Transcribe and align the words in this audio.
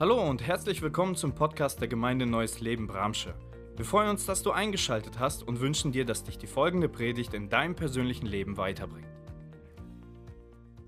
Hallo 0.00 0.28
und 0.28 0.42
herzlich 0.42 0.82
willkommen 0.82 1.14
zum 1.14 1.36
Podcast 1.36 1.80
der 1.80 1.86
Gemeinde 1.86 2.26
Neues 2.26 2.58
Leben 2.58 2.88
Bramsche. 2.88 3.32
Wir 3.76 3.84
freuen 3.84 4.10
uns, 4.10 4.26
dass 4.26 4.42
du 4.42 4.50
eingeschaltet 4.50 5.20
hast 5.20 5.44
und 5.44 5.60
wünschen 5.60 5.92
dir, 5.92 6.04
dass 6.04 6.24
dich 6.24 6.36
die 6.36 6.48
folgende 6.48 6.88
Predigt 6.88 7.32
in 7.32 7.48
deinem 7.48 7.76
persönlichen 7.76 8.26
Leben 8.26 8.56
weiterbringt. 8.56 9.06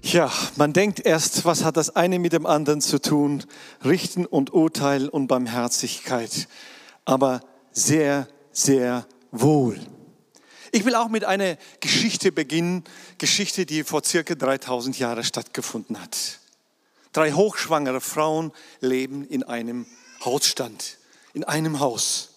Ja, 0.02 0.28
man 0.56 0.72
denkt 0.72 0.98
erst, 0.98 1.44
was 1.44 1.62
hat 1.62 1.76
das 1.76 1.94
eine 1.94 2.18
mit 2.18 2.32
dem 2.32 2.46
anderen 2.46 2.80
zu 2.80 3.00
tun? 3.00 3.44
Richten 3.84 4.26
und 4.26 4.52
Urteil 4.52 5.08
und 5.08 5.28
Barmherzigkeit. 5.28 6.48
Aber 7.04 7.42
sehr, 7.70 8.26
sehr 8.50 9.06
wohl. 9.30 9.78
Ich 10.72 10.84
will 10.84 10.96
auch 10.96 11.10
mit 11.10 11.24
einer 11.24 11.58
Geschichte 11.78 12.32
beginnen, 12.32 12.82
Geschichte, 13.18 13.66
die 13.66 13.84
vor 13.84 14.02
circa 14.02 14.34
3000 14.34 14.98
Jahren 14.98 15.22
stattgefunden 15.22 16.02
hat. 16.02 16.40
Drei 17.16 17.32
hochschwangere 17.32 18.02
Frauen 18.02 18.52
leben 18.80 19.26
in 19.26 19.42
einem 19.42 19.86
Hausstand, 20.22 20.98
in 21.32 21.44
einem 21.44 21.80
Haus. 21.80 22.28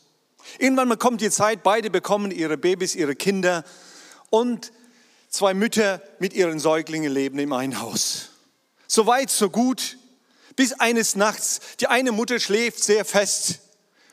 Irgendwann 0.57 0.97
kommt 0.97 1.19
die 1.19 1.29
Zeit, 1.29 1.63
beide 1.63 1.89
bekommen 1.89 2.31
ihre 2.31 2.57
Babys, 2.57 2.95
ihre 2.95 3.13
Kinder 3.13 3.65
und 4.29 4.71
zwei 5.29 5.53
Mütter 5.53 6.01
mit 6.19 6.31
ihren 6.31 6.59
Säuglingen 6.59 7.11
leben 7.11 7.39
in 7.39 7.51
einem 7.51 7.81
Haus. 7.81 8.29
So 8.87 9.05
weit, 9.05 9.29
so 9.29 9.49
gut, 9.49 9.97
bis 10.55 10.71
eines 10.71 11.17
Nachts 11.17 11.59
die 11.81 11.87
eine 11.87 12.13
Mutter 12.13 12.39
schläft 12.39 12.81
sehr 12.81 13.03
fest 13.03 13.59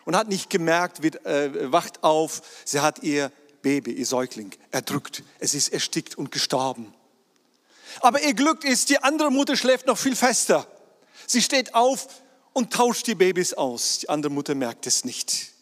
und 0.05 0.16
hat 0.16 0.27
nicht 0.27 0.50
gemerkt, 0.50 1.00
wird, 1.00 1.24
äh, 1.27 1.70
wacht 1.70 2.02
auf, 2.02 2.42
sie 2.64 2.80
hat 2.80 3.05
ihr 3.05 3.30
Baby, 3.62 3.92
ihr 3.92 4.06
Säugling 4.06 4.50
erdrückt. 4.72 5.22
Es 5.38 5.55
ist 5.55 5.69
erstickt 5.69 6.19
und 6.19 6.33
gestorben. 6.33 6.92
Aber 8.00 8.23
ihr 8.23 8.34
Glück 8.34 8.64
ist, 8.64 8.91
die 8.91 9.02
andere 9.02 9.30
Mutter 9.30 9.56
schläft 9.56 9.86
noch 9.86 9.98
viel 9.98 10.16
fester. 10.16 10.66
Sie 11.27 11.42
steht 11.42 11.74
auf 11.74 12.09
und 12.52 12.72
tauscht 12.72 13.06
die 13.06 13.14
Babys 13.14 13.55
aus. 13.55 13.98
Die 13.98 14.09
andere 14.09 14.32
Mutter 14.32 14.55
merkt 14.55 14.86
es 14.86 15.05
nicht. 15.05 15.52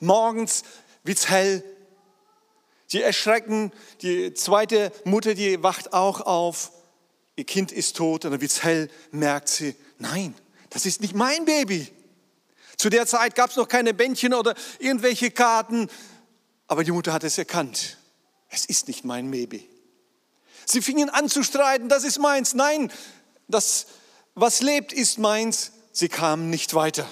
Morgens 0.00 0.62
wird's 1.04 1.28
hell. 1.28 1.62
Sie 2.86 3.02
erschrecken. 3.02 3.72
Die 4.02 4.32
zweite 4.34 4.92
Mutter, 5.04 5.34
die 5.34 5.62
wacht 5.62 5.92
auch 5.92 6.20
auf. 6.22 6.72
Ihr 7.36 7.44
Kind 7.44 7.70
ist 7.70 7.96
tot 7.96 8.24
und 8.24 8.32
dann 8.32 8.40
wird's 8.40 8.62
hell. 8.62 8.90
Merkt 9.10 9.48
sie, 9.48 9.76
nein, 9.98 10.34
das 10.70 10.86
ist 10.86 11.00
nicht 11.00 11.14
mein 11.14 11.44
Baby. 11.44 11.88
Zu 12.76 12.90
der 12.90 13.06
Zeit 13.06 13.34
gab 13.34 13.50
es 13.50 13.56
noch 13.56 13.68
keine 13.68 13.92
Bändchen 13.92 14.34
oder 14.34 14.54
irgendwelche 14.78 15.30
Karten. 15.30 15.88
Aber 16.66 16.84
die 16.84 16.92
Mutter 16.92 17.12
hat 17.12 17.24
es 17.24 17.38
erkannt. 17.38 17.98
Es 18.48 18.64
ist 18.64 18.88
nicht 18.88 19.04
mein 19.04 19.30
Baby. 19.30 19.68
Sie 20.70 20.82
fingen 20.82 21.08
an 21.08 21.30
zu 21.30 21.42
streiten, 21.42 21.88
das 21.88 22.04
ist 22.04 22.18
meins. 22.18 22.52
Nein, 22.52 22.92
das, 23.48 23.86
was 24.34 24.60
lebt, 24.60 24.92
ist 24.92 25.18
meins. 25.18 25.72
Sie 25.92 26.08
kamen 26.08 26.50
nicht 26.50 26.74
weiter. 26.74 27.08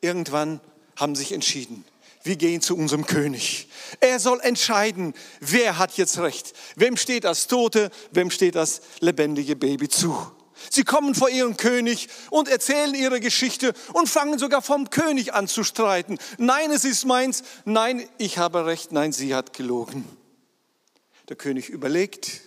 Irgendwann 0.00 0.60
haben 0.96 1.14
sich 1.14 1.32
entschieden, 1.32 1.84
wir 2.22 2.36
gehen 2.36 2.62
zu 2.62 2.74
unserem 2.74 3.04
König. 3.04 3.68
Er 4.00 4.18
soll 4.18 4.40
entscheiden, 4.40 5.12
wer 5.40 5.76
hat 5.76 5.98
jetzt 5.98 6.18
recht. 6.18 6.54
Wem 6.76 6.96
steht 6.96 7.24
das 7.24 7.48
tote, 7.48 7.90
wem 8.12 8.30
steht 8.30 8.54
das 8.54 8.80
lebendige 9.00 9.54
Baby 9.54 9.88
zu. 9.90 10.16
Sie 10.70 10.84
kommen 10.84 11.14
vor 11.14 11.28
ihren 11.28 11.58
König 11.58 12.08
und 12.30 12.48
erzählen 12.48 12.94
ihre 12.94 13.20
Geschichte 13.20 13.74
und 13.92 14.08
fangen 14.08 14.38
sogar 14.38 14.62
vom 14.62 14.88
König 14.88 15.34
an 15.34 15.46
zu 15.46 15.64
streiten. 15.64 16.18
Nein, 16.38 16.70
es 16.70 16.84
ist 16.84 17.04
meins. 17.04 17.42
Nein, 17.66 18.08
ich 18.16 18.38
habe 18.38 18.64
recht. 18.64 18.90
Nein, 18.90 19.12
sie 19.12 19.34
hat 19.34 19.52
gelogen. 19.52 20.17
Der 21.28 21.36
König 21.36 21.68
überlegt, 21.68 22.42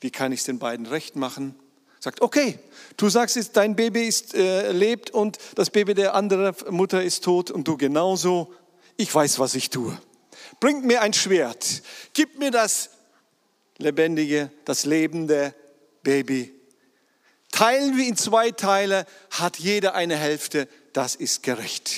wie 0.00 0.10
kann 0.10 0.32
ich 0.32 0.40
es 0.40 0.46
den 0.46 0.58
beiden 0.58 0.86
recht 0.86 1.16
machen? 1.16 1.54
Sagt, 2.00 2.20
okay, 2.20 2.58
du 2.96 3.08
sagst 3.08 3.36
jetzt, 3.36 3.56
dein 3.56 3.76
Baby 3.76 4.06
ist, 4.06 4.34
äh, 4.34 4.72
lebt 4.72 5.10
und 5.10 5.38
das 5.54 5.70
Baby 5.70 5.94
der 5.94 6.14
anderen 6.14 6.54
Mutter 6.70 7.02
ist 7.02 7.24
tot 7.24 7.50
und 7.50 7.66
du 7.66 7.76
genauso. 7.76 8.52
Ich 8.96 9.14
weiß, 9.14 9.38
was 9.38 9.54
ich 9.54 9.70
tue. 9.70 9.98
Bringt 10.60 10.84
mir 10.84 11.02
ein 11.02 11.12
Schwert, 11.12 11.82
gib 12.12 12.38
mir 12.38 12.50
das 12.50 12.90
lebendige, 13.78 14.50
das 14.64 14.84
lebende 14.84 15.54
Baby 16.02 16.56
Teilen 17.56 17.96
wir 17.96 18.06
in 18.06 18.16
zwei 18.16 18.50
Teile, 18.50 19.06
hat 19.30 19.58
jeder 19.58 19.94
eine 19.94 20.16
Hälfte, 20.16 20.68
das 20.92 21.14
ist 21.14 21.42
gerecht. 21.42 21.90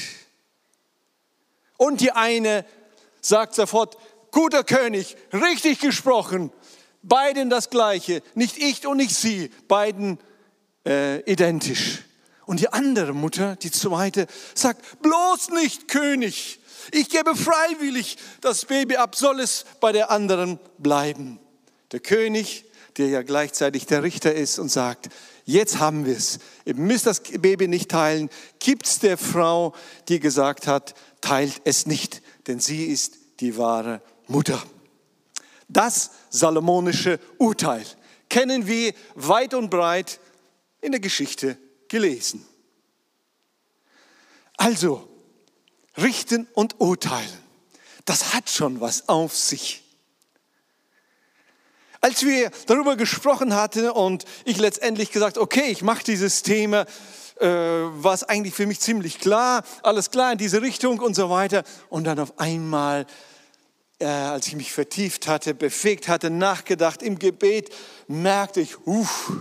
Und 1.76 2.00
die 2.00 2.12
eine 2.12 2.64
sagt 3.20 3.56
sofort, 3.56 3.96
guter 4.30 4.64
König, 4.64 5.16
richtig 5.32 5.80
gesprochen, 5.80 6.52
beiden 7.02 7.50
das 7.50 7.70
gleiche, 7.70 8.22
nicht 8.34 8.58
ich 8.58 8.86
und 8.86 8.96
nicht 8.98 9.14
sie, 9.14 9.50
beiden 9.68 10.18
äh, 10.86 11.20
identisch. 11.30 12.04
Und 12.46 12.60
die 12.60 12.72
andere 12.72 13.12
Mutter, 13.12 13.56
die 13.56 13.70
zweite, 13.70 14.26
sagt, 14.54 15.02
bloß 15.02 15.50
nicht 15.50 15.88
König, 15.88 16.60
ich 16.90 17.10
gebe 17.10 17.36
freiwillig 17.36 18.16
das 18.40 18.64
Baby 18.64 18.96
ab, 18.96 19.14
soll 19.14 19.40
es 19.40 19.66
bei 19.80 19.92
der 19.92 20.10
anderen 20.10 20.58
bleiben. 20.78 21.38
Der 21.92 22.00
König, 22.00 22.64
der 22.96 23.08
ja 23.08 23.22
gleichzeitig 23.22 23.86
der 23.86 24.02
Richter 24.02 24.34
ist 24.34 24.58
und 24.58 24.70
sagt, 24.70 25.10
Jetzt 25.48 25.78
haben 25.78 26.04
wir 26.04 26.14
es. 26.14 26.40
Ihr 26.66 26.74
müsst 26.74 27.06
das 27.06 27.20
Baby 27.22 27.68
nicht 27.68 27.90
teilen. 27.90 28.28
Gibt 28.58 28.86
es 28.86 28.98
der 28.98 29.16
Frau, 29.16 29.74
die 30.08 30.20
gesagt 30.20 30.66
hat, 30.66 30.94
teilt 31.22 31.62
es 31.64 31.86
nicht, 31.86 32.20
denn 32.46 32.60
sie 32.60 32.84
ist 32.84 33.14
die 33.40 33.56
wahre 33.56 34.02
Mutter. 34.28 34.62
Das 35.68 36.10
salomonische 36.30 37.20
Urteil 37.38 37.84
kennen 38.28 38.66
wir 38.66 38.94
weit 39.14 39.54
und 39.54 39.70
breit 39.70 40.20
in 40.80 40.92
der 40.92 41.00
Geschichte 41.00 41.58
gelesen. 41.88 42.46
Also, 44.56 45.08
richten 45.96 46.46
und 46.54 46.80
urteilen, 46.80 47.38
das 48.04 48.34
hat 48.34 48.48
schon 48.48 48.80
was 48.80 49.08
auf 49.08 49.36
sich. 49.36 49.84
Als 52.00 52.24
wir 52.24 52.50
darüber 52.66 52.96
gesprochen 52.96 53.54
hatten 53.54 53.90
und 53.90 54.24
ich 54.44 54.58
letztendlich 54.58 55.10
gesagt, 55.10 55.36
okay, 55.36 55.66
ich 55.70 55.82
mache 55.82 56.04
dieses 56.04 56.42
Thema, 56.42 56.86
äh, 57.40 57.46
war 57.48 58.14
es 58.14 58.24
eigentlich 58.24 58.54
für 58.54 58.66
mich 58.66 58.80
ziemlich 58.80 59.18
klar, 59.18 59.64
alles 59.82 60.10
klar 60.10 60.32
in 60.32 60.38
diese 60.38 60.62
Richtung 60.62 61.00
und 61.00 61.14
so 61.14 61.28
weiter. 61.30 61.64
Und 61.88 62.04
dann 62.04 62.18
auf 62.20 62.38
einmal, 62.38 63.06
äh, 63.98 64.06
als 64.06 64.46
ich 64.46 64.56
mich 64.56 64.72
vertieft 64.72 65.26
hatte, 65.26 65.54
befähigt 65.54 66.08
hatte, 66.08 66.30
nachgedacht 66.30 67.02
im 67.02 67.18
Gebet, 67.18 67.74
merkte 68.06 68.60
ich, 68.60 68.86
uff, 68.86 69.32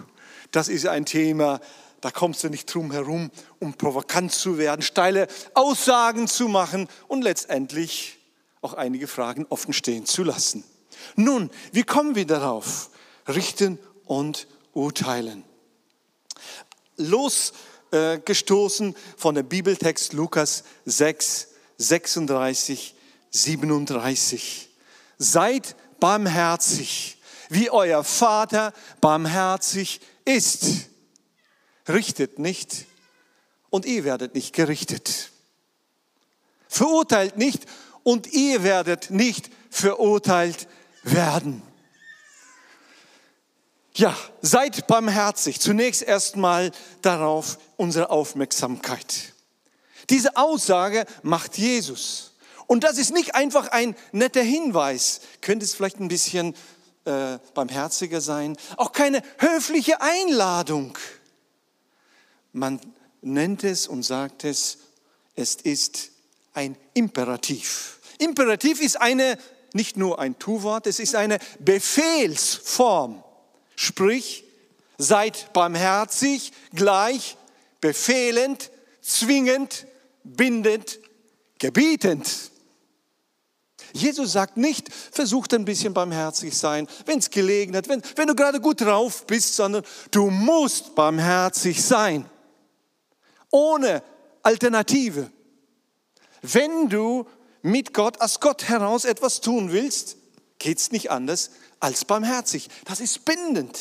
das 0.51 0.67
ist 0.67 0.87
ein 0.87 1.05
Thema, 1.05 1.59
da 2.01 2.11
kommst 2.11 2.43
du 2.43 2.49
nicht 2.49 2.73
drum 2.73 2.91
herum, 2.91 3.31
um 3.59 3.73
provokant 3.73 4.31
zu 4.31 4.57
werden, 4.57 4.81
steile 4.81 5.27
Aussagen 5.53 6.27
zu 6.27 6.47
machen 6.47 6.87
und 7.07 7.21
letztendlich 7.23 8.17
auch 8.61 8.73
einige 8.73 9.07
Fragen 9.07 9.45
offen 9.49 9.73
stehen 9.73 10.05
zu 10.05 10.23
lassen. 10.23 10.63
Nun, 11.15 11.49
wie 11.71 11.83
kommen 11.83 12.15
wir 12.15 12.25
darauf? 12.25 12.89
Richten 13.27 13.77
und 14.05 14.47
urteilen. 14.73 15.43
Losgestoßen 16.97 18.95
von 19.17 19.35
der 19.35 19.43
Bibeltext 19.43 20.13
Lukas 20.13 20.63
6, 20.85 21.49
36, 21.77 22.95
37. 23.43 24.69
Seid 25.17 25.75
barmherzig, 25.99 27.17
wie 27.49 27.69
euer 27.69 28.03
Vater 28.03 28.73
barmherzig 29.01 30.01
ist. 30.25 30.89
Richtet 31.87 32.39
nicht 32.39 32.85
und 33.69 33.85
ihr 33.85 34.03
werdet 34.03 34.35
nicht 34.35 34.53
gerichtet. 34.53 35.31
Verurteilt 36.67 37.37
nicht 37.37 37.65
und 38.03 38.27
ihr 38.27 38.63
werdet 38.63 39.09
nicht 39.09 39.49
verurteilt 39.69 40.67
werden. 41.03 41.61
Ja, 43.93 44.15
seid 44.41 44.85
barmherzig. 44.85 45.59
Zunächst 45.59 46.03
erstmal 46.03 46.71
darauf 47.01 47.57
unsere 47.77 48.11
Aufmerksamkeit. 48.11 49.33
Diese 50.09 50.37
Aussage 50.37 51.05
macht 51.23 51.57
Jesus. 51.57 52.26
Und 52.67 52.83
das 52.83 52.97
ist 52.97 53.13
nicht 53.13 53.33
einfach 53.33 53.69
ein 53.69 53.95
netter 54.11 54.41
Hinweis. 54.41 55.21
Könnte 55.41 55.65
es 55.65 55.73
vielleicht 55.73 55.99
ein 55.99 56.09
bisschen 56.09 56.53
äh, 57.05 57.39
barmherziger 57.53 58.21
sein. 58.21 58.57
Auch 58.75 58.91
keine 58.91 59.21
höfliche 59.37 60.01
Einladung. 60.01 60.97
Man 62.51 62.79
nennt 63.21 63.63
es 63.63 63.87
und 63.87 64.03
sagt 64.03 64.43
es, 64.43 64.79
es 65.35 65.55
ist 65.55 66.11
ein 66.53 66.75
Imperativ. 66.93 67.99
Imperativ 68.19 68.81
ist 68.81 68.99
eine 68.99 69.37
nicht 69.73 69.95
nur 69.95 70.19
ein 70.19 70.37
Tu-Wort, 70.39 70.87
es 70.87 70.99
ist 70.99 71.15
eine 71.15 71.39
Befehlsform. 71.59 73.23
Sprich, 73.75 74.43
seid 74.97 75.53
barmherzig, 75.53 76.51
gleich 76.73 77.37
befehlend, 77.79 78.71
zwingend, 79.01 79.85
bindend, 80.23 80.99
gebietend. 81.59 82.51
Jesus 83.93 84.31
sagt 84.31 84.57
nicht, 84.57 84.93
versucht 84.93 85.53
ein 85.53 85.65
bisschen 85.65 85.93
barmherzig 85.93 86.57
sein, 86.57 86.87
wenn 87.05 87.19
es 87.19 87.29
gelegen 87.29 87.75
hat, 87.75 87.89
wenn, 87.89 88.01
wenn 88.15 88.27
du 88.27 88.35
gerade 88.35 88.59
gut 88.59 88.81
drauf 88.81 89.25
bist, 89.25 89.55
sondern 89.55 89.83
du 90.11 90.29
musst 90.29 90.95
barmherzig 90.95 91.83
sein. 91.83 92.29
Ohne 93.51 94.03
Alternative. 94.43 95.31
Wenn 96.41 96.89
du 96.89 97.27
mit 97.61 97.93
Gott, 97.93 98.21
aus 98.21 98.39
Gott 98.39 98.67
heraus 98.67 99.05
etwas 99.05 99.41
tun 99.41 99.71
willst, 99.71 100.17
geht 100.59 100.77
es 100.77 100.91
nicht 100.91 101.11
anders 101.11 101.51
als 101.79 102.05
barmherzig. 102.05 102.69
Das 102.85 102.99
ist 102.99 103.25
bindend. 103.25 103.77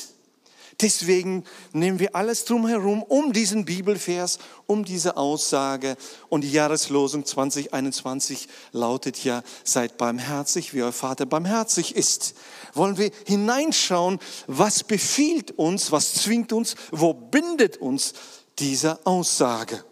Deswegen 0.83 1.45
nehmen 1.73 1.99
wir 2.01 2.15
alles 2.15 2.45
drumherum 2.45 3.03
um 3.03 3.33
diesen 3.33 3.65
Bibelvers, 3.65 4.39
um 4.67 4.85
diese 4.85 5.17
Aussage. 5.17 5.97
Und 6.29 6.43
die 6.43 6.53
Jahreslosung 6.53 7.25
2021 7.25 8.49
lautet 8.73 9.25
ja, 9.25 9.43
seid 9.65 9.97
barmherzig, 9.97 10.75
wie 10.75 10.83
euer 10.83 10.93
Vater 10.93 11.25
barmherzig 11.25 11.97
ist. 11.97 12.35
Wollen 12.75 12.99
wir 12.99 13.11
hineinschauen, 13.27 14.19
was 14.47 14.85
befiehlt 14.85 15.53
uns, 15.53 15.93
was 15.93 16.13
zwingt 16.13 16.53
uns, 16.53 16.77
wo 16.91 17.15
bindet 17.15 17.79
uns 17.79 18.13
diese 18.59 19.07
Aussage? 19.07 19.83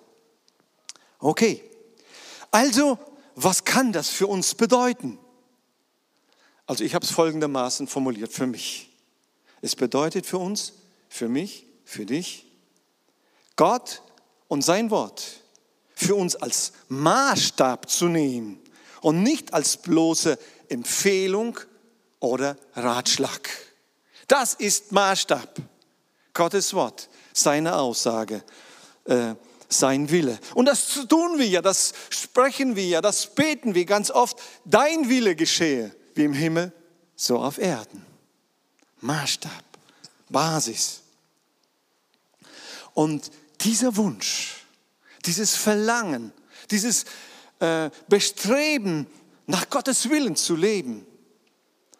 Okay, 1.19 1.65
also 2.51 2.99
was 3.35 3.65
kann 3.65 3.93
das 3.93 4.11
für 4.11 4.27
uns 4.27 4.55
bedeuten? 4.55 5.19
Also 6.67 6.85
ich 6.85 6.95
habe 6.95 7.07
es 7.07 7.11
folgendermaßen 7.11 7.87
formuliert 7.87 8.33
für 8.33 8.47
mich. 8.47 8.94
Es 9.65 9.77
bedeutet 9.77 10.27
für 10.27 10.37
uns, 10.37 10.75
für 11.09 11.27
mich, 11.27 11.65
für 11.87 12.05
dich, 12.05 12.45
Gott 13.57 14.03
und 14.47 14.63
sein 14.63 14.91
Wort 14.91 15.41
für 15.95 16.17
uns 16.17 16.37
als 16.37 16.75
Maßstab 16.89 17.89
zu 17.89 18.09
nehmen 18.09 18.61
und 19.01 19.23
nicht 19.23 19.55
als 19.55 19.79
bloße 19.79 20.39
Empfehlung 20.69 21.59
oder 22.21 22.59
Ratschlag. 22.75 23.49
Das 24.29 24.53
ist 24.53 24.93
Maßstab. 24.93 25.57
Gottes 26.35 26.75
Wort, 26.75 27.09
seine 27.33 27.77
Aussage, 27.77 28.45
äh, 29.07 29.35
sein 29.71 30.11
Wille. 30.11 30.39
Und 30.55 30.67
das 30.67 31.07
tun 31.09 31.39
wir 31.39 31.47
ja, 31.47 31.63
das 31.63 31.95
sprechen 32.11 32.77
wir 32.77 32.87
ja, 32.87 33.01
das 33.01 33.35
beten 33.35 33.75
wir 33.75 33.87
ganz 33.87 34.11
oft. 34.11 34.37
Dein 34.67 35.09
Wille 35.09 35.35
geschehe, 35.35 35.97
wie 36.15 36.25
im 36.25 36.35
Himmel, 36.35 36.71
so 37.17 37.39
auf 37.39 37.57
Erden. 37.57 38.14
Maßstab, 39.05 39.65
Basis. 40.31 41.03
Und 42.95 43.31
dieser 43.61 43.95
Wunsch, 43.97 44.65
dieses 45.27 45.55
Verlangen, 45.55 46.33
dieses 46.71 47.05
äh, 47.61 47.91
Bestreben, 48.09 49.07
nach 49.47 49.69
Gottes 49.69 50.09
Willen 50.09 50.37
zu 50.37 50.57
leben, 50.57 51.07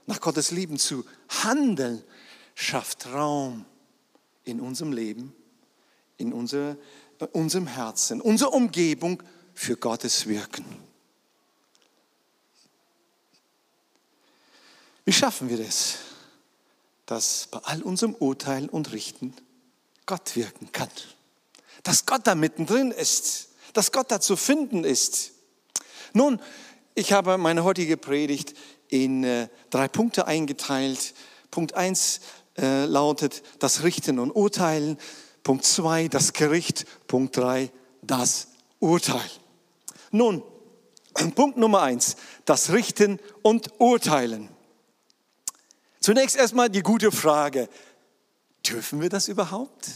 nach 0.07 0.19
Gottes 0.19 0.51
Lieben 0.51 0.79
zu 0.79 1.05
handeln, 1.29 2.03
schafft 2.55 3.07
Raum 3.07 3.67
in 4.45 4.61
unserem 4.61 4.93
Leben, 4.93 5.35
in 6.17 6.33
unser, 6.33 6.79
äh, 7.19 7.27
unserem 7.33 7.67
Herzen, 7.67 8.23
unserer 8.23 8.55
Umgebung 8.55 9.23
für 9.53 9.77
Gottes 9.77 10.27
Wirken. 10.27 10.65
Wie 15.05 15.13
schaffen 15.13 15.51
wir 15.51 15.59
das? 15.59 15.99
Dass 17.07 17.49
bei 17.51 17.59
all 17.65 17.83
unserem 17.83 18.15
Urteilen 18.15 18.69
und 18.69 18.93
Richten 18.93 19.35
Gott 20.07 20.37
wirken 20.37 20.73
kann. 20.73 20.89
Dass 21.83 22.07
Gott 22.07 22.27
da 22.27 22.35
mittendrin 22.35 22.91
ist, 22.91 23.49
dass 23.73 23.93
Gott 23.93 24.11
da 24.11 24.21
zu 24.21 24.37
finden 24.37 24.85
ist. 24.85 25.33
Nun, 26.13 26.41
ich 26.95 27.13
habe 27.13 27.37
meine 27.39 27.65
heutige 27.65 27.97
Predigt 27.97 28.55
in 28.89 29.25
äh, 29.25 29.49
drei 29.71 29.89
Punkte 29.89 30.27
eingeteilt. 30.27 31.15
Punkt 31.51 31.75
eins 31.75 32.21
äh, 32.57 32.85
lautet 32.85 33.43
das 33.59 33.83
Richten 33.83 34.19
und 34.19 34.31
Urteilen. 34.31 34.99
Punkt 35.43 35.65
zwei 35.65 36.09
das 36.09 36.33
Gericht. 36.33 36.87
Punkt 37.07 37.37
drei 37.37 37.71
das 38.03 38.49
Urteil. 38.79 39.21
Nun, 40.11 40.43
Punkt 41.35 41.57
Nummer 41.57 41.83
eins 41.83 42.17
das 42.45 42.73
Richten 42.73 43.19
und 43.43 43.81
Urteilen. 43.81 44.54
Zunächst 46.05 46.37
erstmal 46.37 46.69
die 46.69 46.83
gute 46.83 47.11
Frage, 47.11 47.67
dürfen 48.69 49.01
wir 49.01 49.09
das 49.09 49.27
überhaupt? 49.27 49.89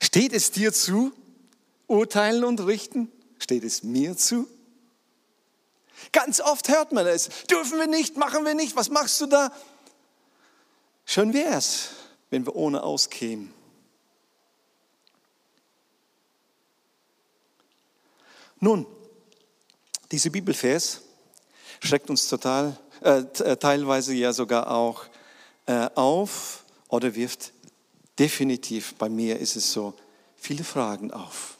Steht 0.00 0.32
es 0.32 0.50
dir 0.52 0.72
zu, 0.72 1.12
urteilen 1.86 2.44
und 2.44 2.58
richten? 2.60 3.12
Steht 3.38 3.62
es 3.62 3.82
mir 3.82 4.16
zu? 4.16 4.48
Ganz 6.12 6.40
oft 6.40 6.70
hört 6.70 6.92
man 6.92 7.06
es, 7.06 7.28
dürfen 7.50 7.78
wir 7.78 7.88
nicht, 7.88 8.16
machen 8.16 8.46
wir 8.46 8.54
nicht, 8.54 8.74
was 8.74 8.88
machst 8.88 9.20
du 9.20 9.26
da? 9.26 9.52
Schön 11.04 11.34
wäre 11.34 11.58
es, 11.58 11.90
wenn 12.30 12.46
wir 12.46 12.56
ohne 12.56 12.82
auskämen. 12.82 13.52
Nun, 18.60 18.86
diese 20.10 20.30
Bibelvers 20.30 21.02
schreckt 21.80 22.08
uns 22.08 22.26
total 22.28 22.80
äh, 23.02 23.20
äh, 23.20 23.56
teilweise 23.56 24.14
ja 24.14 24.32
sogar 24.32 24.70
auch 24.70 25.04
äh, 25.66 25.88
auf 25.94 26.64
oder 26.88 27.14
wirft 27.14 27.52
definitiv, 28.18 28.94
bei 28.94 29.08
mir 29.08 29.38
ist 29.38 29.56
es 29.56 29.72
so, 29.72 29.94
viele 30.36 30.64
Fragen 30.64 31.12
auf. 31.12 31.56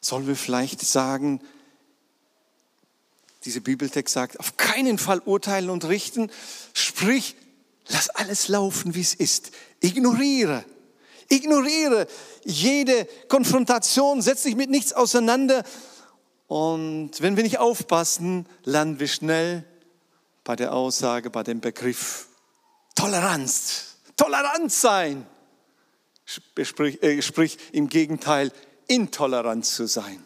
Sollen 0.00 0.26
wir 0.26 0.36
vielleicht 0.36 0.80
sagen, 0.80 1.40
dieser 3.44 3.60
Bibeltext 3.60 4.14
sagt, 4.14 4.38
auf 4.38 4.56
keinen 4.56 4.98
Fall 4.98 5.20
urteilen 5.20 5.70
und 5.70 5.84
richten, 5.86 6.30
sprich, 6.74 7.36
lass 7.88 8.08
alles 8.10 8.48
laufen, 8.48 8.94
wie 8.94 9.00
es 9.00 9.14
ist. 9.14 9.50
Ignoriere, 9.80 10.64
ignoriere 11.28 12.06
jede 12.44 13.06
Konfrontation, 13.28 14.22
setz 14.22 14.42
dich 14.42 14.54
mit 14.54 14.70
nichts 14.70 14.92
auseinander 14.92 15.64
und 16.52 17.22
wenn 17.22 17.36
wir 17.36 17.44
nicht 17.44 17.60
aufpassen, 17.60 18.44
landen 18.64 19.00
wir 19.00 19.08
schnell 19.08 19.64
bei 20.44 20.54
der 20.54 20.74
Aussage, 20.74 21.30
bei 21.30 21.42
dem 21.42 21.62
Begriff 21.62 22.26
Toleranz. 22.94 23.96
Toleranz 24.18 24.82
sein. 24.82 25.26
Sprich, 26.26 27.02
äh, 27.02 27.22
sprich 27.22 27.56
im 27.72 27.88
Gegenteil, 27.88 28.52
intolerant 28.86 29.64
zu 29.64 29.86
sein. 29.86 30.22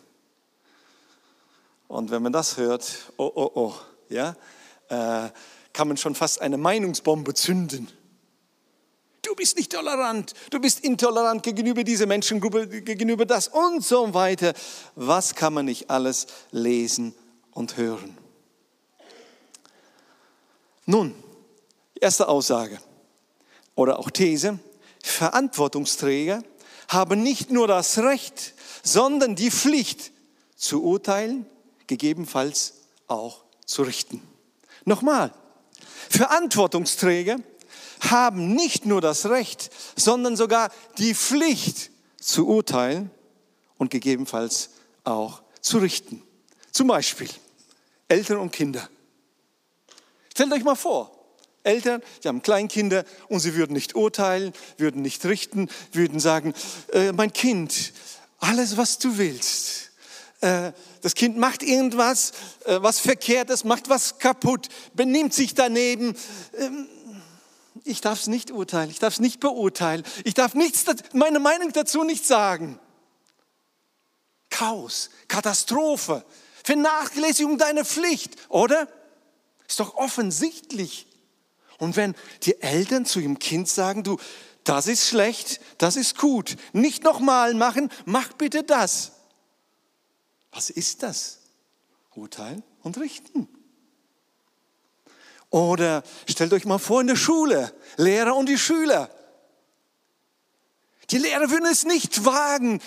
Und 1.86 2.10
wenn 2.10 2.24
man 2.24 2.32
das 2.32 2.56
hört, 2.56 3.12
oh, 3.18 3.30
oh, 3.32 3.50
oh, 3.54 3.74
ja, 4.08 4.34
äh, 4.88 5.30
kann 5.72 5.86
man 5.86 5.96
schon 5.96 6.16
fast 6.16 6.40
eine 6.40 6.56
Meinungsbombe 6.56 7.34
zünden 7.34 7.86
du 9.26 9.34
bist 9.34 9.56
nicht 9.56 9.72
tolerant, 9.72 10.34
du 10.50 10.60
bist 10.60 10.80
intolerant 10.80 11.42
gegenüber 11.42 11.84
dieser 11.84 12.06
Menschengruppe, 12.06 12.68
gegenüber 12.82 13.26
das 13.26 13.48
und 13.48 13.84
so 13.84 14.14
weiter. 14.14 14.54
Was 14.94 15.34
kann 15.34 15.54
man 15.54 15.66
nicht 15.66 15.90
alles 15.90 16.26
lesen 16.52 17.14
und 17.52 17.76
hören? 17.76 18.16
Nun, 20.86 21.14
erste 22.00 22.28
Aussage 22.28 22.78
oder 23.74 23.98
auch 23.98 24.10
These, 24.10 24.58
Verantwortungsträger 25.02 26.42
haben 26.88 27.22
nicht 27.22 27.50
nur 27.50 27.66
das 27.66 27.98
Recht, 27.98 28.54
sondern 28.82 29.34
die 29.34 29.50
Pflicht 29.50 30.12
zu 30.54 30.84
urteilen, 30.84 31.46
gegebenenfalls 31.88 32.74
auch 33.08 33.42
zu 33.64 33.82
richten. 33.82 34.22
Nochmal, 34.84 35.32
Verantwortungsträger 36.08 37.38
haben 38.00 38.54
nicht 38.54 38.86
nur 38.86 39.00
das 39.00 39.26
Recht, 39.26 39.70
sondern 39.96 40.36
sogar 40.36 40.70
die 40.98 41.14
Pflicht 41.14 41.90
zu 42.20 42.46
urteilen 42.46 43.10
und 43.78 43.90
gegebenenfalls 43.90 44.70
auch 45.04 45.42
zu 45.60 45.78
richten. 45.78 46.22
Zum 46.72 46.88
Beispiel 46.88 47.28
Eltern 48.08 48.38
und 48.38 48.52
Kinder. 48.52 48.88
Stellt 50.32 50.52
euch 50.52 50.64
mal 50.64 50.74
vor, 50.74 51.10
Eltern, 51.62 52.02
die 52.22 52.28
haben 52.28 52.42
Kleinkinder 52.42 53.04
und 53.28 53.40
sie 53.40 53.54
würden 53.54 53.72
nicht 53.72 53.96
urteilen, 53.96 54.52
würden 54.76 55.02
nicht 55.02 55.24
richten, 55.24 55.68
würden 55.92 56.20
sagen, 56.20 56.54
äh, 56.92 57.12
mein 57.12 57.32
Kind, 57.32 57.92
alles 58.38 58.76
was 58.76 58.98
du 58.98 59.18
willst. 59.18 59.90
Äh, 60.40 60.72
das 61.00 61.14
Kind 61.14 61.36
macht 61.38 61.62
irgendwas, 61.62 62.32
äh, 62.64 62.78
was 62.80 63.00
Verkehrtes, 63.00 63.64
macht 63.64 63.88
was 63.88 64.18
kaputt, 64.18 64.68
benimmt 64.94 65.34
sich 65.34 65.54
daneben. 65.54 66.14
Ähm, 66.58 66.86
ich 67.86 68.00
darf 68.00 68.20
es 68.20 68.26
nicht 68.26 68.50
urteilen, 68.50 68.90
ich 68.90 68.98
darf 68.98 69.14
es 69.14 69.20
nicht 69.20 69.40
beurteilen, 69.40 70.04
ich 70.24 70.34
darf 70.34 70.54
nichts, 70.54 70.84
meine 71.12 71.38
Meinung 71.38 71.72
dazu 71.72 72.04
nicht 72.04 72.24
sagen. 72.24 72.78
Chaos, 74.50 75.10
Katastrophe, 75.28 76.24
Vernachlässigung 76.64 77.58
deiner 77.58 77.84
Pflicht, 77.84 78.34
oder? 78.48 78.88
Ist 79.68 79.80
doch 79.80 79.96
offensichtlich. 79.96 81.06
Und 81.78 81.96
wenn 81.96 82.14
die 82.42 82.60
Eltern 82.62 83.04
zu 83.04 83.20
ihrem 83.20 83.38
Kind 83.38 83.68
sagen, 83.68 84.02
du, 84.02 84.18
das 84.64 84.86
ist 84.86 85.08
schlecht, 85.08 85.60
das 85.78 85.96
ist 85.96 86.18
gut, 86.18 86.56
nicht 86.72 87.04
nochmal 87.04 87.54
machen, 87.54 87.90
mach 88.04 88.32
bitte 88.32 88.62
das. 88.62 89.12
Was 90.50 90.70
ist 90.70 91.02
das? 91.02 91.40
urteilen 92.16 92.62
und 92.82 92.98
richten. 92.98 93.48
Oder 95.56 96.02
stellt 96.28 96.52
euch 96.52 96.66
mal 96.66 96.76
vor 96.76 97.00
in 97.00 97.06
der 97.06 97.16
Schule, 97.16 97.72
Lehrer 97.96 98.36
und 98.36 98.46
die 98.46 98.58
Schüler. 98.58 99.08
Die 101.10 101.16
Lehrer 101.16 101.50
würden 101.50 101.64
es 101.64 101.84
nicht 101.84 102.26
wagen, 102.26 102.82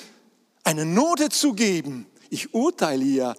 eine 0.63 0.85
Note 0.85 1.29
zu 1.29 1.53
geben. 1.53 2.05
Ich 2.29 2.53
urteile 2.53 3.03
ja, 3.03 3.35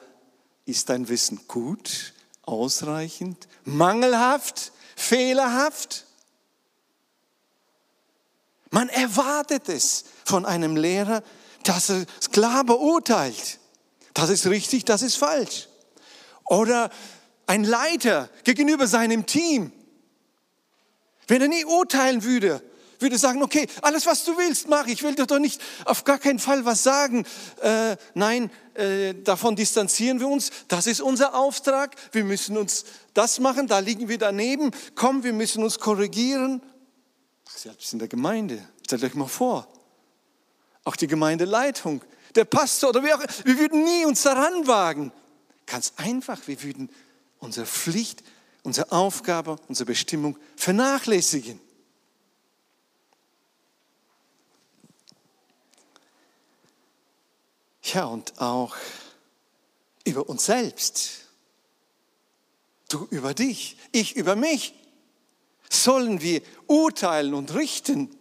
ist 0.65 0.89
dein 0.89 1.09
Wissen 1.09 1.47
gut, 1.47 2.13
ausreichend, 2.43 3.47
mangelhaft, 3.63 4.73
fehlerhaft? 4.97 6.07
Man 8.71 8.89
erwartet 8.89 9.69
es 9.69 10.07
von 10.25 10.45
einem 10.45 10.77
Lehrer, 10.77 11.23
dass 11.63 11.89
er 11.89 12.05
es 12.21 12.33
klar 12.33 12.65
beurteilt. 12.65 13.61
Das 14.13 14.29
ist 14.29 14.49
richtig, 14.49 14.87
das 14.87 15.03
ist 15.03 15.15
falsch. 15.15 15.69
Oder 16.47 16.91
ein 17.51 17.65
Leiter 17.65 18.31
gegenüber 18.45 18.87
seinem 18.87 19.27
Team. 19.27 19.73
Wenn 21.27 21.43
er 21.43 21.49
nie 21.49 21.65
urteilen 21.65 22.23
würde, 22.23 22.63
würde 23.01 23.19
sagen, 23.19 23.43
okay, 23.43 23.67
alles 23.83 24.07
was 24.07 24.25
du 24.25 24.39
willst, 24.39 24.69
mach. 24.69 24.87
Ich 24.87 25.03
will 25.03 25.17
dir 25.17 25.27
doch 25.27 25.41
nicht 25.41 25.61
auf 25.85 26.05
gar 26.05 26.19
keinen 26.19 26.39
Fall 26.39 26.65
was 26.65 26.85
sagen. 26.85 27.27
Äh, 27.61 27.97
nein, 28.15 28.53
äh, 28.75 29.15
davon 29.15 29.57
distanzieren 29.57 30.21
wir 30.21 30.29
uns. 30.29 30.51
Das 30.69 30.87
ist 30.87 31.01
unser 31.01 31.35
Auftrag. 31.35 31.97
Wir 32.13 32.23
müssen 32.23 32.57
uns 32.57 32.85
das 33.15 33.41
machen. 33.41 33.67
Da 33.67 33.81
liegen 33.81 34.09
wir 34.09 34.19
daneben. 34.19 34.71
Komm, 34.95 35.25
wir 35.25 35.33
müssen 35.33 35.65
uns 35.65 35.81
korrigieren. 35.81 36.63
Selbst 37.53 37.93
in 37.93 37.99
der 37.99 38.07
Gemeinde. 38.07 38.65
Stellt 38.87 39.03
euch 39.03 39.15
mal 39.15 39.27
vor. 39.27 39.67
Auch 40.85 40.95
die 40.95 41.09
Gemeindeleitung, 41.09 42.01
der 42.37 42.45
Pastor 42.45 42.91
oder 42.91 43.03
wir 43.03 43.17
auch. 43.17 43.25
Wir 43.45 43.59
würden 43.59 43.83
nie 43.83 44.05
uns 44.05 44.23
daran 44.23 44.69
wagen. 44.69 45.11
Ganz 45.67 45.95
einfach. 45.97 46.39
Wir 46.47 46.63
würden 46.63 46.91
unsere 47.41 47.67
Pflicht, 47.67 48.23
unsere 48.63 48.93
Aufgabe, 48.93 49.57
unsere 49.69 49.87
Bestimmung 49.87 50.39
vernachlässigen. 50.57 51.61
Ja, 57.83 58.05
und 58.05 58.41
auch 58.41 58.77
über 60.05 60.29
uns 60.29 60.45
selbst. 60.45 61.27
Du 62.89 63.07
über 63.11 63.35
dich, 63.35 63.77
ich 63.93 64.17
über 64.17 64.37
mich. 64.37 64.75
Sollen 65.69 66.21
wir 66.21 66.43
urteilen 66.67 67.35
und 67.35 67.55
richten? 67.55 68.15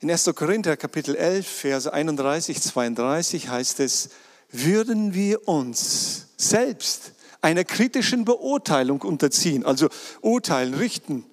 In 0.00 0.10
1. 0.10 0.30
Korinther 0.34 0.76
Kapitel 0.76 1.14
11, 1.14 1.46
Verse 1.46 1.92
31, 1.92 2.60
32 2.60 3.48
heißt 3.48 3.80
es, 3.80 4.10
würden 4.54 5.14
wir 5.14 5.48
uns 5.48 6.28
selbst 6.36 7.12
einer 7.40 7.64
kritischen 7.64 8.24
Beurteilung 8.24 9.02
unterziehen, 9.02 9.64
also 9.64 9.88
urteilen, 10.22 10.74
richten, 10.74 11.26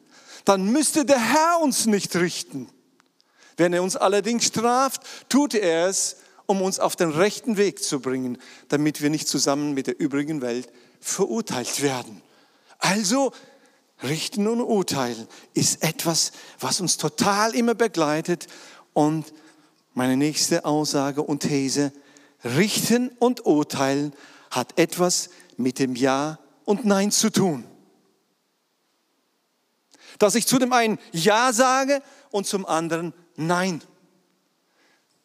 dann 0.44 0.72
müsste 0.72 1.06
der 1.06 1.20
Herr 1.20 1.60
uns 1.62 1.86
nicht 1.86 2.16
richten. 2.16 2.68
Wenn 3.58 3.74
er 3.74 3.84
uns 3.84 3.96
allerdings 3.96 4.46
straft, 4.46 5.04
tut 5.30 5.54
er 5.54 5.88
es, 5.88 6.18
um 6.48 6.62
uns 6.62 6.80
auf 6.80 6.96
den 6.96 7.12
rechten 7.12 7.58
Weg 7.58 7.82
zu 7.84 8.00
bringen, 8.00 8.38
damit 8.70 9.02
wir 9.02 9.10
nicht 9.10 9.28
zusammen 9.28 9.74
mit 9.74 9.88
der 9.88 10.00
übrigen 10.00 10.42
Welt 10.42 10.68
verurteilt 11.00 11.82
werden. 11.82 12.22
Also 12.80 13.32
richten 14.04 14.48
und 14.48 14.62
urteilen 14.62 15.28
ist 15.54 15.84
etwas, 15.84 16.32
was 16.60 16.82
uns 16.82 16.98
total 16.98 17.56
immer 17.56 17.76
begleitet. 17.76 18.48
Und 18.94 19.32
meine 19.94 20.18
nächste 20.18 20.66
Aussage 20.66 21.22
und 21.22 21.42
These, 21.42 21.94
richten 22.44 23.10
und 23.20 23.46
urteilen 23.46 24.14
hat 24.50 24.78
etwas 24.78 25.30
mit 25.58 25.80
dem 25.80 25.96
Ja 25.96 26.40
und 26.66 26.86
Nein 26.86 27.12
zu 27.12 27.30
tun. 27.30 27.66
Dass 30.20 30.36
ich 30.36 30.46
zu 30.46 30.60
dem 30.60 30.74
einen 30.74 31.00
Ja 31.12 31.54
sage 31.54 32.02
und 32.30 32.46
zum 32.46 32.66
anderen 32.66 33.14
Nein. 33.36 33.82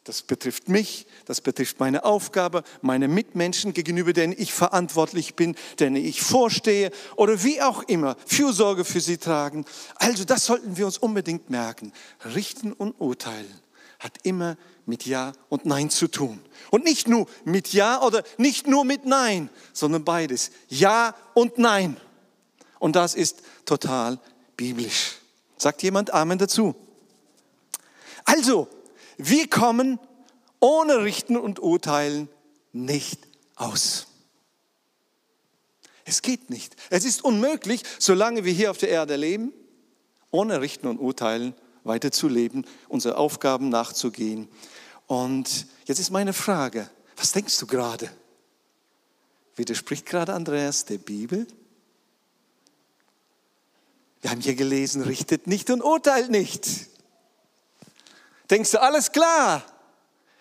Das 0.05 0.23
betrifft 0.23 0.69
mich, 0.69 1.09
das 1.25 1.41
betrifft 1.41 1.81
meine 1.81 2.05
Aufgabe, 2.05 2.63
meine 2.81 3.09
Mitmenschen, 3.09 3.73
gegenüber 3.73 4.13
denen 4.13 4.35
ich 4.39 4.53
verantwortlich 4.53 5.35
bin, 5.35 5.57
denen 5.81 5.97
ich 5.97 6.23
vorstehe 6.23 6.93
oder 7.17 7.43
wie 7.43 7.61
auch 7.61 7.83
immer, 7.83 8.17
Fürsorge 8.25 8.85
für 8.85 9.01
sie 9.01 9.19
tragen. 9.19 9.65
Also 9.97 10.25
das 10.25 10.47
sollten 10.47 10.77
wir 10.77 10.87
uns 10.87 10.99
unbedingt 10.99 11.51
merken. 11.51 11.93
Richten 12.25 12.73
und 12.73 13.01
urteilen 13.01 13.66
hat 13.99 14.19
immer 14.23 14.57
mit 14.85 15.07
Ja 15.07 15.33
und 15.49 15.67
Nein 15.67 15.91
zu 15.91 16.09
tun. 16.09 16.41
Und 16.71 16.85
nicht 16.85 17.09
nur 17.09 17.27
mit 17.45 17.73
Ja 17.73 18.03
oder 18.03 18.23
nicht 18.39 18.67
nur 18.67 18.85
mit 18.85 19.05
Nein, 19.05 19.51
sondern 19.73 20.05
beides. 20.05 20.51
Ja 20.69 21.15
und 21.35 21.59
Nein. 21.59 21.97
Und 22.79 22.97
das 22.97 23.15
ist 23.15 23.43
total 23.65 24.19
biblisch. 24.57 25.17
Sagt 25.57 25.83
jemand 25.83 26.13
Amen 26.13 26.39
dazu? 26.39 26.75
Also, 28.25 28.69
wir 29.17 29.49
kommen 29.49 29.99
ohne 30.61 31.03
Richten 31.03 31.37
und 31.37 31.59
Urteilen 31.59 32.29
nicht 32.73 33.27
aus. 33.55 34.07
Es 36.05 36.23
geht 36.23 36.51
nicht. 36.51 36.77
Es 36.91 37.05
ist 37.05 37.25
unmöglich, 37.25 37.83
solange 37.99 38.45
wir 38.45 38.53
hier 38.53 38.71
auf 38.71 38.79
der 38.79 38.91
Erde 38.91 39.17
leben, 39.17 39.53
ohne 40.31 40.61
Richten 40.61 40.87
und 40.87 40.99
Urteilen 40.99 41.55
weiterzuleben, 41.87 42.67
unsere 42.89 43.17
Aufgaben 43.17 43.69
nachzugehen. 43.69 44.49
Und 45.07 45.67
jetzt 45.85 45.99
ist 45.99 46.11
meine 46.11 46.33
Frage, 46.33 46.89
was 47.17 47.33
denkst 47.33 47.59
du 47.59 47.67
gerade? 47.67 48.11
Widerspricht 49.55 50.07
gerade 50.07 50.35
Andreas 50.35 50.85
der 50.85 50.99
Bibel? 50.99 51.47
Wir 54.21 54.31
haben 54.31 54.41
hier 54.41 54.55
gelesen, 54.55 55.03
richtet 55.03 55.47
nicht 55.47 55.71
und 55.71 55.83
urteilt 55.83 56.31
nicht. 56.31 56.69
Denkst 58.51 58.73
du, 58.73 58.83
alles 58.83 59.13
klar? 59.13 59.63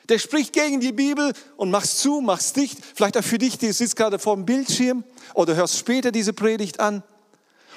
Der 0.10 0.20
spricht 0.20 0.54
gegen 0.54 0.80
die 0.80 0.92
Bibel 0.92 1.34
und 1.58 1.72
machst 1.72 2.00
zu, 2.00 2.22
machst 2.22 2.56
dicht. 2.58 2.78
Vielleicht 2.94 3.18
auch 3.18 3.24
für 3.24 3.38
dich, 3.38 3.58
du 3.58 3.72
sitzt 3.72 3.96
gerade 3.96 4.20
vor 4.20 4.36
dem 4.36 4.46
Bildschirm 4.46 5.04
oder 5.34 5.56
hörst 5.56 5.78
später 5.78 6.12
diese 6.12 6.34
Predigt 6.34 6.80
an. 6.80 7.04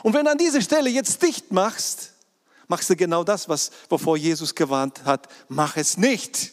Und 0.02 0.14
wenn 0.14 0.26
du 0.26 0.30
an 0.30 0.38
dieser 0.38 0.60
Stelle 0.60 0.90
jetzt 0.90 1.22
dicht 1.22 1.52
machst, 1.52 2.12
machst 2.68 2.88
du 2.90 2.96
genau 2.96 3.24
das, 3.24 3.48
was, 3.48 3.70
wovor 3.88 4.16
Jesus 4.16 4.54
gewarnt 4.54 5.04
hat. 5.04 5.28
Mach 5.48 5.76
es 5.76 5.96
nicht. 5.96 6.52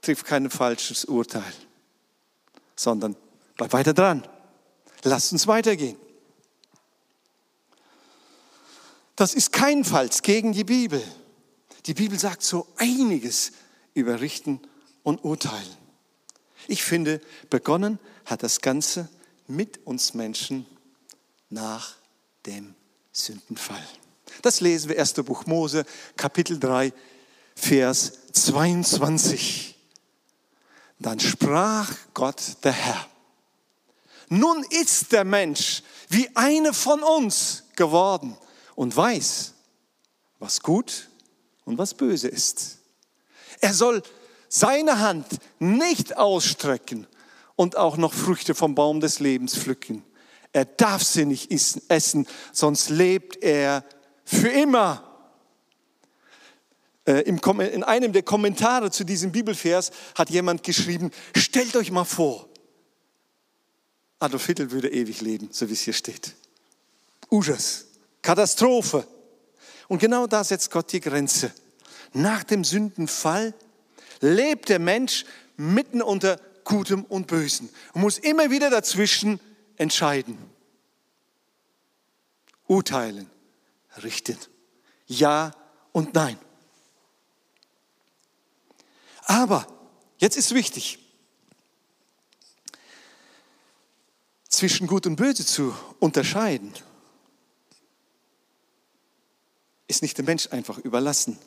Triff 0.00 0.24
kein 0.24 0.50
falsches 0.50 1.04
Urteil, 1.04 1.52
sondern 2.74 3.14
bleib 3.56 3.72
weiter 3.72 3.92
dran. 3.92 4.26
Lass 5.04 5.30
uns 5.32 5.46
weitergehen. 5.46 5.96
Das 9.16 9.34
ist 9.34 9.52
keinenfalls 9.52 10.22
gegen 10.22 10.52
die 10.52 10.64
Bibel. 10.64 11.02
Die 11.86 11.94
Bibel 11.94 12.18
sagt 12.18 12.42
so 12.42 12.66
einiges 12.76 13.52
über 13.94 14.20
Richten 14.20 14.60
und 15.02 15.22
Urteilen. 15.24 15.76
Ich 16.68 16.82
finde, 16.82 17.20
begonnen 17.50 17.98
hat 18.24 18.42
das 18.42 18.60
Ganze 18.60 19.08
mit 19.46 19.84
uns 19.84 20.14
Menschen 20.14 20.66
nach 21.50 21.96
dem 22.46 22.74
Sündenfall. 23.12 23.86
Das 24.40 24.60
lesen 24.60 24.88
wir 24.88 24.98
1. 24.98 25.12
Buch 25.14 25.44
Mose, 25.46 25.84
Kapitel 26.16 26.58
3, 26.58 26.92
Vers 27.54 28.12
22. 28.32 29.76
Dann 30.98 31.20
sprach 31.20 31.92
Gott 32.14 32.40
der 32.64 32.72
Herr. 32.72 33.06
Nun 34.28 34.64
ist 34.70 35.12
der 35.12 35.24
Mensch 35.24 35.82
wie 36.08 36.28
eine 36.34 36.72
von 36.72 37.02
uns 37.02 37.64
geworden 37.76 38.36
und 38.74 38.96
weiß, 38.96 39.52
was 40.38 40.62
gut 40.62 41.10
und 41.66 41.76
was 41.76 41.92
böse 41.92 42.28
ist. 42.28 42.78
Er 43.60 43.74
soll 43.74 44.02
seine 44.48 45.00
Hand 45.00 45.26
nicht 45.58 46.16
ausstrecken 46.16 47.06
und 47.56 47.76
auch 47.76 47.98
noch 47.98 48.14
Früchte 48.14 48.54
vom 48.54 48.74
Baum 48.74 49.00
des 49.00 49.20
Lebens 49.20 49.54
pflücken. 49.56 50.02
Er 50.52 50.64
darf 50.64 51.02
sie 51.02 51.24
nicht 51.24 51.50
essen, 51.88 52.26
sonst 52.52 52.90
lebt 52.90 53.42
er 53.42 53.84
für 54.24 54.48
immer. 54.48 55.08
Äh, 57.06 57.22
in 57.22 57.82
einem 57.82 58.12
der 58.12 58.22
Kommentare 58.22 58.90
zu 58.90 59.04
diesem 59.04 59.32
Bibelvers 59.32 59.90
hat 60.14 60.30
jemand 60.30 60.62
geschrieben, 60.62 61.10
stellt 61.34 61.74
euch 61.76 61.90
mal 61.90 62.04
vor, 62.04 62.48
Adolf 64.18 64.46
Hitler 64.46 64.70
würde 64.70 64.92
ewig 64.92 65.20
leben, 65.20 65.48
so 65.50 65.68
wie 65.68 65.72
es 65.72 65.80
hier 65.80 65.94
steht. 65.94 66.34
Ujas, 67.30 67.86
Katastrophe. 68.20 69.04
Und 69.88 69.98
genau 69.98 70.28
da 70.28 70.44
setzt 70.44 70.70
Gott 70.70 70.92
die 70.92 71.00
Grenze. 71.00 71.50
Nach 72.12 72.44
dem 72.44 72.62
Sündenfall 72.62 73.52
lebt 74.20 74.68
der 74.68 74.78
Mensch 74.78 75.24
mitten 75.56 76.02
unter 76.02 76.38
Gutem 76.62 77.04
und 77.04 77.26
Bösen 77.26 77.68
und 77.94 78.02
muss 78.02 78.18
immer 78.18 78.50
wieder 78.50 78.70
dazwischen 78.70 79.40
entscheiden, 79.82 80.38
urteilen, 82.66 83.30
richten. 84.02 84.38
Ja 85.06 85.52
und 85.92 86.14
nein. 86.14 86.38
Aber, 89.24 89.66
jetzt 90.18 90.36
ist 90.36 90.54
wichtig, 90.54 90.98
zwischen 94.48 94.86
Gut 94.86 95.06
und 95.06 95.16
Böse 95.16 95.44
zu 95.44 95.74
unterscheiden, 95.98 96.72
ist 99.88 100.02
nicht 100.02 100.16
dem 100.16 100.26
Mensch 100.26 100.48
einfach 100.52 100.78
überlassen, 100.78 101.38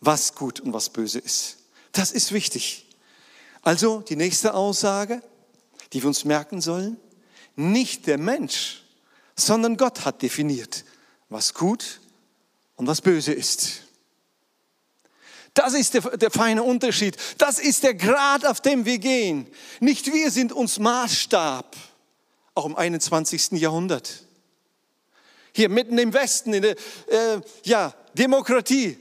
was 0.00 0.34
gut 0.34 0.60
und 0.60 0.72
was 0.72 0.90
böse 0.90 1.18
ist. 1.18 1.58
Das 1.92 2.12
ist 2.12 2.32
wichtig. 2.32 2.86
Also 3.62 4.00
die 4.00 4.16
nächste 4.16 4.54
Aussage, 4.54 5.22
die 5.92 6.02
wir 6.02 6.08
uns 6.08 6.24
merken 6.24 6.60
sollen, 6.60 6.98
nicht 7.56 8.06
der 8.06 8.18
Mensch, 8.18 8.84
sondern 9.34 9.76
Gott 9.76 10.04
hat 10.04 10.22
definiert, 10.22 10.84
was 11.28 11.54
gut 11.54 12.00
und 12.76 12.86
was 12.86 13.00
böse 13.00 13.32
ist. 13.32 13.82
Das 15.54 15.72
ist 15.72 15.94
der, 15.94 16.02
der, 16.18 16.30
feine 16.30 16.62
Unterschied. 16.62 17.16
Das 17.38 17.58
ist 17.58 17.82
der 17.82 17.94
Grad, 17.94 18.44
auf 18.44 18.60
dem 18.60 18.84
wir 18.84 18.98
gehen. 18.98 19.46
Nicht 19.80 20.12
wir 20.12 20.30
sind 20.30 20.52
uns 20.52 20.78
Maßstab, 20.78 21.74
auch 22.54 22.66
im 22.66 22.76
21. 22.76 23.52
Jahrhundert. 23.52 24.22
Hier 25.54 25.70
mitten 25.70 25.96
im 25.96 26.12
Westen, 26.12 26.52
in 26.52 26.60
der 26.60 26.76
äh, 27.08 27.40
ja, 27.64 27.94
Demokratie, 28.12 28.98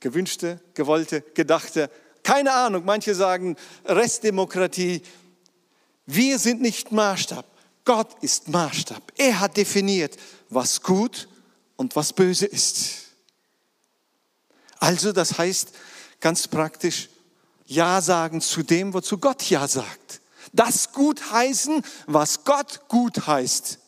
gewünschte, 0.00 0.60
gewollte, 0.74 1.22
gedachte, 1.32 1.90
keine 2.22 2.52
Ahnung, 2.52 2.84
manche 2.84 3.14
sagen 3.14 3.56
Restdemokratie. 3.86 5.00
Wir 6.04 6.38
sind 6.38 6.60
nicht 6.60 6.92
Maßstab. 6.92 7.46
Gott 7.90 8.22
ist 8.22 8.46
Maßstab. 8.46 9.02
Er 9.16 9.40
hat 9.40 9.56
definiert, 9.56 10.16
was 10.48 10.80
gut 10.80 11.26
und 11.74 11.96
was 11.96 12.12
böse 12.12 12.46
ist. 12.46 13.06
Also 14.78 15.10
das 15.10 15.36
heißt 15.36 15.72
ganz 16.20 16.46
praktisch, 16.46 17.08
Ja 17.66 18.00
sagen 18.00 18.40
zu 18.42 18.62
dem, 18.62 18.94
wozu 18.94 19.18
Gott 19.18 19.42
Ja 19.50 19.66
sagt. 19.66 20.20
Das 20.52 20.92
gut 20.92 21.32
heißen, 21.32 21.82
was 22.06 22.44
Gott 22.44 22.82
gut 22.86 23.26
heißt. 23.26 23.80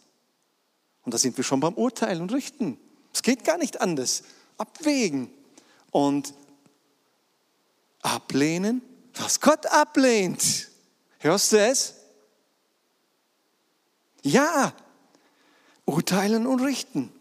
Und 1.04 1.14
da 1.14 1.18
sind 1.18 1.36
wir 1.36 1.44
schon 1.44 1.60
beim 1.60 1.74
Urteilen 1.74 2.22
und 2.22 2.32
Richten. 2.32 2.78
Es 3.14 3.22
geht 3.22 3.44
gar 3.44 3.56
nicht 3.56 3.80
anders. 3.80 4.24
Abwägen 4.58 5.32
und 5.92 6.34
ablehnen, 8.00 8.82
was 9.14 9.40
Gott 9.40 9.64
ablehnt. 9.66 10.70
Hörst 11.20 11.52
du 11.52 11.60
es? 11.60 12.01
Ja, 14.22 14.72
urteilen 15.84 16.46
und 16.46 16.60
richten 16.60 17.12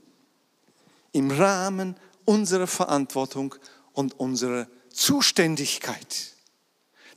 im 1.11 1.31
Rahmen 1.31 1.95
unserer 2.25 2.67
Verantwortung 2.67 3.55
und 3.93 4.19
unserer 4.19 4.67
Zuständigkeit. 4.93 6.35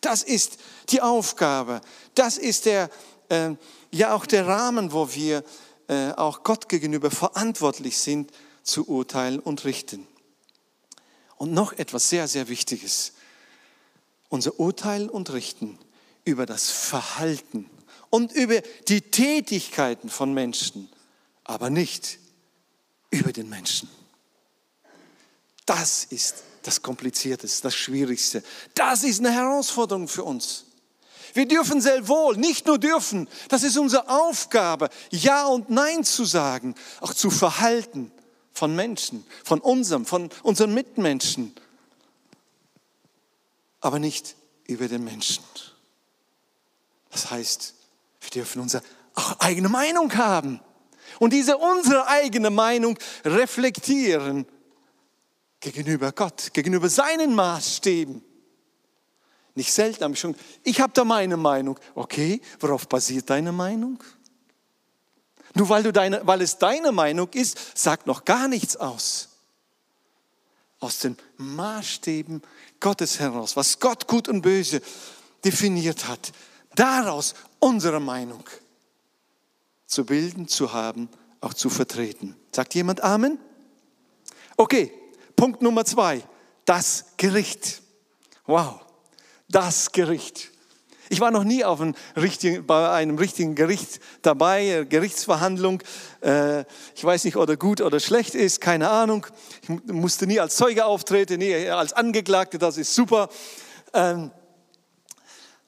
Das 0.01 0.23
ist 0.23 0.59
die 0.91 1.01
Aufgabe. 1.01 1.81
Das 2.15 2.39
ist 2.39 2.67
der, 2.67 2.91
äh, 3.29 3.51
ja 3.91 4.15
auch 4.15 4.27
der 4.27 4.47
Rahmen, 4.47 4.93
wo 4.93 5.13
wir 5.15 5.45
äh, 5.89 6.13
auch 6.13 6.43
Gott 6.43 6.69
gegenüber 6.69 7.11
verantwortlich 7.11 7.99
sind, 7.99 8.33
zu 8.63 8.89
urteilen 8.89 9.39
und 9.39 9.65
richten. 9.65 10.07
Und 11.37 11.53
noch 11.53 11.73
etwas 11.73 12.09
sehr, 12.09 12.29
sehr 12.29 12.49
Wichtiges. 12.49 13.13
Unser 14.29 14.59
Urteilen 14.59 15.11
und 15.11 15.33
Richten 15.33 15.79
über 16.25 16.47
das 16.47 16.71
Verhalten 16.71 17.69
und 18.15 18.31
über 18.31 18.61
die 18.87 19.01
Tätigkeiten 19.01 20.09
von 20.09 20.33
Menschen, 20.33 20.89
aber 21.43 21.69
nicht 21.69 22.21
über 23.11 23.33
den 23.33 23.49
Menschen. 23.49 23.89
Das 25.67 26.05
ist 26.05 26.45
das 26.63 26.81
Komplizierteste, 26.81 27.65
das 27.65 27.75
Schwierigste. 27.75 28.45
Das 28.77 29.03
ist 29.03 29.19
eine 29.19 29.33
Herausforderung 29.33 30.07
für 30.07 30.23
uns. 30.23 30.67
Wir 31.33 31.49
dürfen 31.49 31.81
sehr 31.81 32.07
wohl, 32.07 32.37
nicht 32.37 32.69
nur 32.69 32.79
dürfen, 32.79 33.29
das 33.49 33.65
ist 33.65 33.77
unsere 33.77 34.09
Aufgabe, 34.09 34.91
Ja 35.11 35.47
und 35.47 35.71
Nein 35.71 36.05
zu 36.05 36.25
sagen, 36.25 36.77
auch 37.01 37.15
zu 37.15 37.31
verhalten 37.31 38.13
von 38.53 38.77
Menschen, 38.77 39.27
von 39.43 39.61
unserem, 39.61 40.07
von 40.07 40.31
unseren 40.45 40.73
Mitmenschen, 40.73 41.53
aber 43.81 43.99
nicht 43.99 44.37
über 44.69 44.87
den 44.87 45.03
Menschen. 45.03 45.43
Das 47.11 47.33
heißt, 47.33 47.75
wir 48.25 48.31
dürfen 48.31 48.63
unsere 48.63 48.83
eigene 49.39 49.69
Meinung 49.69 50.15
haben 50.17 50.61
und 51.19 51.33
diese 51.33 51.57
unsere 51.57 52.07
eigene 52.07 52.51
Meinung 52.51 52.99
reflektieren 53.25 54.47
gegenüber 55.61 56.13
Gott, 56.13 56.53
gegenüber 56.53 56.89
seinen 56.89 57.35
Maßstäben. 57.35 58.23
Nicht 59.55 59.73
selten 59.73 60.05
habe 60.05 60.15
ich 60.15 60.21
schon, 60.21 60.35
ich 60.65 60.81
habe 60.81 60.93
da 60.93 61.05
meine 61.05 61.37
Meinung. 61.37 61.79
Okay, 61.95 62.41
worauf 62.59 62.89
basiert 62.89 63.31
deine 63.31 63.53
Meinung? 63.53 64.03
Nur 65.55 65.69
weil, 65.69 65.85
du 65.85 65.93
deine, 65.93 66.27
weil 66.27 66.43
es 66.43 66.59
deine 66.59 66.91
Meinung 66.91 67.29
ist, 67.33 67.79
sagt 67.79 68.07
noch 68.07 68.25
gar 68.25 68.49
nichts 68.49 68.77
aus. 68.77 69.29
Aus 70.81 70.99
den 70.99 71.17
Maßstäben 71.37 72.43
Gottes 72.81 73.21
heraus, 73.21 73.57
was 73.57 73.79
Gott 73.79 74.09
gut 74.09 74.29
und 74.29 74.43
böse 74.43 74.83
definiert 75.45 76.09
hat, 76.09 76.33
daraus 76.75 77.35
unsere 77.65 78.01
Meinung 78.01 78.45
zu 79.87 80.05
bilden, 80.05 80.49
zu 80.49 80.73
haben, 80.73 81.09
auch 81.41 81.55
zu 81.55 81.71
vertreten. 81.71 82.37
Sagt 82.53 82.75
jemand 82.75 83.03
Amen? 83.03 83.39
Okay, 84.57 84.93
Punkt 85.37 85.63
Nummer 85.63 85.85
zwei, 85.85 86.23
das 86.65 87.07
Gericht. 87.17 87.83
Wow 88.47 88.85
das 89.55 89.93
Gericht. 89.93 90.51
Ich 91.11 91.21
war 91.21 91.31
noch 91.31 91.45
nie 91.45 91.65
auf 91.65 91.81
einem 91.81 91.95
richtigen, 92.17 92.67
bei 92.67 92.91
einem 92.91 93.19
richtigen 93.19 93.55
Gericht 93.55 94.01
dabei, 94.23 94.67
äh, 94.67 94.85
Gerichtsverhandlung. 94.87 95.83
Äh, 96.23 96.63
ich 96.97 97.05
weiß 97.05 97.25
nicht, 97.25 97.37
ob 97.37 97.49
er 97.49 97.57
gut 97.57 97.81
oder 97.81 98.01
schlecht 98.01 98.35
ist, 98.35 98.61
keine 98.61 98.91
Ahnung. 98.91 99.27
Ich 99.63 99.69
musste 99.93 100.27
nie 100.27 100.41
als 100.41 100.57
Zeuge 100.57 100.87
auftreten, 100.87 101.39
nie 101.39 101.69
als 101.69 101.93
Angeklagte, 101.93 102.59
das 102.59 102.79
ist 102.79 102.95
super. 102.95 103.29
Ähm, 103.93 104.33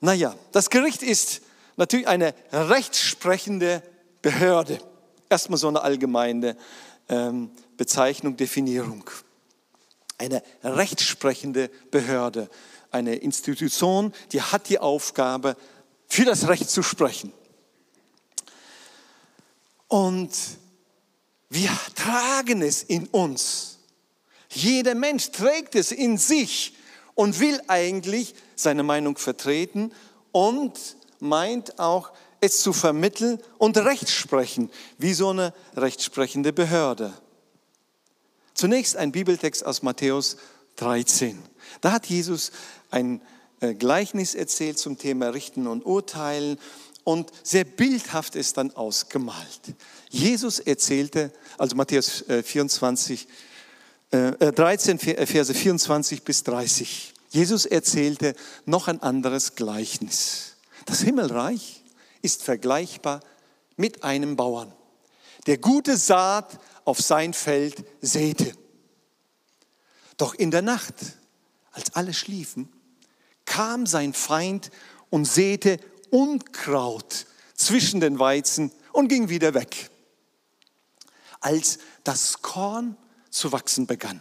naja, 0.00 0.34
das 0.52 0.70
Gericht 0.70 1.02
ist 1.02 1.42
natürlich 1.76 2.08
eine 2.08 2.34
rechtsprechende 2.52 3.82
Behörde. 4.22 4.78
Erstmal 5.28 5.58
so 5.58 5.68
eine 5.68 5.82
allgemeine 5.82 6.56
ähm, 7.08 7.50
Bezeichnung, 7.76 8.36
Definierung. 8.36 9.08
Eine 10.18 10.42
rechtsprechende 10.62 11.70
Behörde 11.90 12.48
eine 12.96 13.16
Institution, 13.16 14.12
die 14.32 14.42
hat 14.42 14.68
die 14.68 14.78
Aufgabe, 14.78 15.56
für 16.08 16.24
das 16.24 16.48
Recht 16.48 16.70
zu 16.70 16.82
sprechen. 16.82 17.32
Und 19.88 20.30
wir 21.48 21.70
tragen 21.94 22.62
es 22.62 22.82
in 22.82 23.06
uns. 23.08 23.78
Jeder 24.50 24.94
Mensch 24.94 25.30
trägt 25.30 25.74
es 25.74 25.92
in 25.92 26.18
sich 26.18 26.74
und 27.14 27.40
will 27.40 27.60
eigentlich 27.68 28.34
seine 28.54 28.82
Meinung 28.82 29.16
vertreten 29.16 29.92
und 30.32 30.95
meint 31.20 31.78
auch, 31.78 32.12
es 32.40 32.60
zu 32.60 32.72
vermitteln 32.72 33.40
und 33.58 33.78
Recht 33.78 34.10
sprechen, 34.10 34.70
wie 34.98 35.14
so 35.14 35.30
eine 35.30 35.54
rechtsprechende 35.74 36.52
Behörde. 36.52 37.12
Zunächst 38.54 38.96
ein 38.96 39.12
Bibeltext 39.12 39.64
aus 39.64 39.82
Matthäus 39.82 40.36
13. 40.76 41.42
Da 41.80 41.92
hat 41.92 42.06
Jesus 42.06 42.52
ein 42.90 43.20
äh, 43.60 43.74
Gleichnis 43.74 44.34
erzählt 44.34 44.78
zum 44.78 44.98
Thema 44.98 45.28
Richten 45.30 45.66
und 45.66 45.84
Urteilen 45.84 46.58
und 47.04 47.30
sehr 47.42 47.64
bildhaft 47.64 48.34
ist 48.34 48.56
dann 48.56 48.74
ausgemalt. 48.74 49.60
Jesus 50.10 50.58
erzählte, 50.58 51.32
also 51.56 51.76
Matthäus 51.76 52.24
24, 52.44 53.28
äh, 54.10 54.52
13, 54.52 54.98
äh, 54.98 55.26
Verse 55.26 55.54
24 55.54 56.22
bis 56.22 56.42
30. 56.42 57.14
Jesus 57.30 57.66
erzählte 57.66 58.34
noch 58.64 58.88
ein 58.88 59.02
anderes 59.02 59.54
Gleichnis. 59.54 60.55
Das 60.86 61.00
Himmelreich 61.00 61.84
ist 62.22 62.42
vergleichbar 62.42 63.20
mit 63.76 64.02
einem 64.02 64.36
Bauern, 64.36 64.72
der 65.46 65.58
gute 65.58 65.96
Saat 65.96 66.58
auf 66.84 67.00
sein 67.00 67.34
Feld 67.34 67.84
säte. 68.00 68.56
Doch 70.16 70.34
in 70.34 70.50
der 70.50 70.62
Nacht, 70.62 70.94
als 71.72 71.94
alle 71.94 72.14
schliefen, 72.14 72.72
kam 73.44 73.86
sein 73.86 74.14
Feind 74.14 74.70
und 75.10 75.26
säte 75.26 75.78
Unkraut 76.10 77.26
zwischen 77.54 78.00
den 78.00 78.18
Weizen 78.18 78.72
und 78.92 79.08
ging 79.08 79.28
wieder 79.28 79.54
weg. 79.54 79.90
Als 81.40 81.78
das 82.04 82.42
Korn 82.42 82.96
zu 83.30 83.52
wachsen 83.52 83.86
begann 83.86 84.20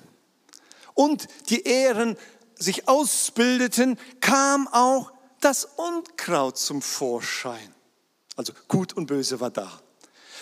und 0.96 1.28
die 1.50 1.64
Ähren 1.66 2.18
sich 2.56 2.88
ausbildeten, 2.88 4.00
kam 4.20 4.68
auch 4.68 5.15
das 5.42 5.66
Unkraut 5.76 6.58
zum 6.58 6.82
Vorschein. 6.82 7.74
Also 8.36 8.54
gut 8.68 8.94
und 8.94 9.06
böse 9.06 9.40
war 9.40 9.52
da. 9.52 9.72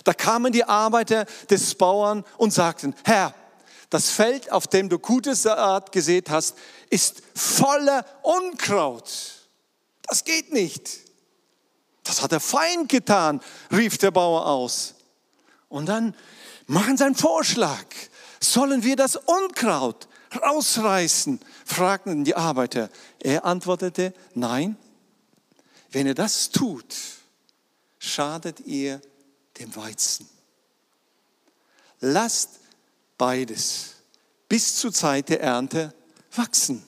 Da 0.04 0.14
kamen 0.14 0.52
die 0.52 0.64
Arbeiter 0.64 1.26
des 1.50 1.76
Bauern 1.76 2.26
und 2.38 2.52
sagten, 2.52 2.96
Herr, 3.04 3.34
das 3.90 4.10
Feld, 4.10 4.52
auf 4.52 4.68
dem 4.68 4.90
du 4.90 4.98
gute 4.98 5.36
Saat 5.36 5.92
gesät 5.92 6.30
hast, 6.30 6.56
ist 6.90 7.22
voller 7.36 8.06
Unkraut. 8.24 9.12
Das 10.02 10.24
geht 10.24 10.52
nicht. 10.52 11.00
Das 12.04 12.22
hat 12.22 12.32
der 12.32 12.40
Feind 12.40 12.90
getan, 12.90 13.40
rief 13.72 13.98
der 13.98 14.12
Bauer 14.12 14.46
aus. 14.48 14.96
Und 15.70 15.86
dann 15.88 16.16
machen 16.66 16.98
sie 16.98 17.06
einen 17.06 17.16
Vorschlag. 17.16 17.86
Sollen 18.40 18.84
wir 18.84 18.96
das 18.96 19.16
Unkraut 19.16 20.08
rausreißen? 20.42 21.40
fragten 21.66 22.24
die 22.26 22.36
Arbeiter. 22.36 22.90
Er 23.20 23.46
antwortete, 23.46 24.14
nein. 24.34 24.76
Wenn 25.94 26.08
ihr 26.08 26.16
das 26.16 26.50
tut, 26.50 26.96
schadet 28.00 28.60
ihr 28.62 29.00
dem 29.60 29.74
Weizen. 29.76 30.28
Lasst 32.00 32.60
beides 33.18 33.94
bis 34.50 34.76
zur 34.76 34.92
Zeit 34.92 35.30
der 35.30 35.42
Ernte 35.42 35.94
wachsen. 36.36 36.84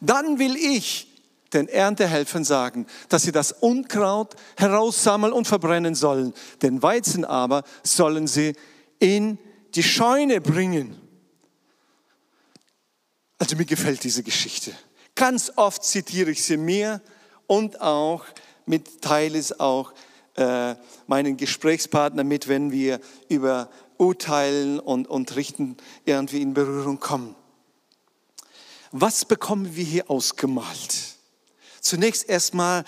Dann 0.00 0.38
will 0.38 0.56
ich 0.56 1.08
den 1.52 1.68
Erntehelfern 1.68 2.44
sagen, 2.44 2.86
dass 3.08 3.22
sie 3.22 3.32
das 3.32 3.50
Unkraut 3.50 4.36
heraussammeln 4.56 5.32
und 5.32 5.48
verbrennen 5.48 5.94
sollen. 5.94 6.32
Den 6.62 6.82
Weizen 6.82 7.24
aber 7.24 7.64
sollen 7.82 8.26
sie 8.26 8.54
in 8.98 9.38
die 9.74 9.82
Scheune 9.82 10.40
bringen. 10.40 11.00
Also 13.38 13.56
mir 13.56 13.64
gefällt 13.64 14.04
diese 14.04 14.22
Geschichte. 14.22 14.72
Ganz 15.14 15.50
oft 15.56 15.82
zitiere 15.82 16.30
ich 16.30 16.44
sie 16.44 16.58
mir 16.58 17.00
und 17.46 17.80
auch 17.80 18.24
mit 18.70 19.02
teile 19.02 19.38
es 19.38 19.60
auch 19.60 19.92
äh, 20.36 20.74
meinen 21.06 21.36
Gesprächspartner 21.36 22.24
mit, 22.24 22.48
wenn 22.48 22.72
wir 22.72 23.00
über 23.28 23.68
Urteilen 23.98 24.80
und, 24.80 25.08
und 25.08 25.36
Richten 25.36 25.76
irgendwie 26.06 26.40
in 26.40 26.54
Berührung 26.54 27.00
kommen. 27.00 27.34
Was 28.92 29.24
bekommen 29.24 29.76
wir 29.76 29.84
hier 29.84 30.10
ausgemalt? 30.10 31.16
Zunächst 31.80 32.28
erstmal, 32.28 32.84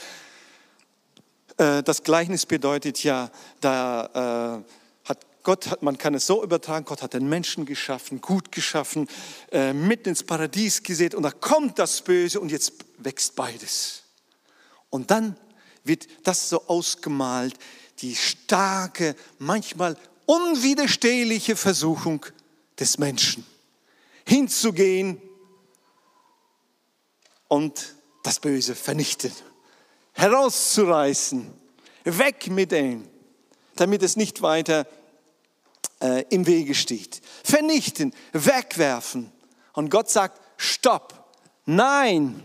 äh, 1.59 1.83
das 1.83 2.03
Gleichnis 2.03 2.47
bedeutet 2.47 3.03
ja, 3.05 3.31
da 3.61 4.63
äh, 4.65 5.09
hat 5.09 5.27
Gott, 5.43 5.69
hat, 5.69 5.83
man 5.83 5.99
kann 5.99 6.15
es 6.15 6.27
so 6.27 6.43
übertragen, 6.43 6.85
Gott 6.85 7.03
hat 7.03 7.15
den 7.15 7.29
Menschen 7.29 7.67
geschaffen, 7.67 8.21
gut 8.21 8.53
geschaffen, 8.53 9.09
äh, 9.51 9.73
mitten 9.73 10.11
ins 10.11 10.23
Paradies 10.23 10.83
gesät 10.83 11.15
und 11.15 11.25
da 11.25 11.31
kommt 11.31 11.79
das 11.79 12.03
Böse 12.03 12.41
und 12.41 12.51
jetzt 12.51 12.73
wächst 12.99 13.35
beides. 13.35 14.03
Und 14.91 15.11
dann 15.11 15.37
wird 15.85 16.07
das 16.25 16.49
so 16.49 16.67
ausgemalt, 16.67 17.55
die 17.99 18.17
starke, 18.17 19.15
manchmal 19.39 19.97
unwiderstehliche 20.27 21.57
Versuchung 21.57 22.25
des 22.79 22.99
Menschen, 22.99 23.47
hinzugehen 24.27 25.21
und 27.49 27.95
das 28.23 28.41
Böse 28.41 28.75
vernichten, 28.75 29.33
herauszureißen, 30.13 31.53
weg 32.05 32.49
mit 32.49 32.73
dem, 32.73 33.09
damit 33.77 34.03
es 34.03 34.17
nicht 34.17 34.43
weiter 34.43 34.87
äh, 36.01 36.25
im 36.31 36.47
Wege 36.47 36.75
steht. 36.75 37.21
Vernichten, 37.45 38.13
wegwerfen. 38.33 39.31
Und 39.73 39.91
Gott 39.91 40.11
sagt, 40.11 40.41
stopp, 40.57 41.31
nein, 41.65 42.43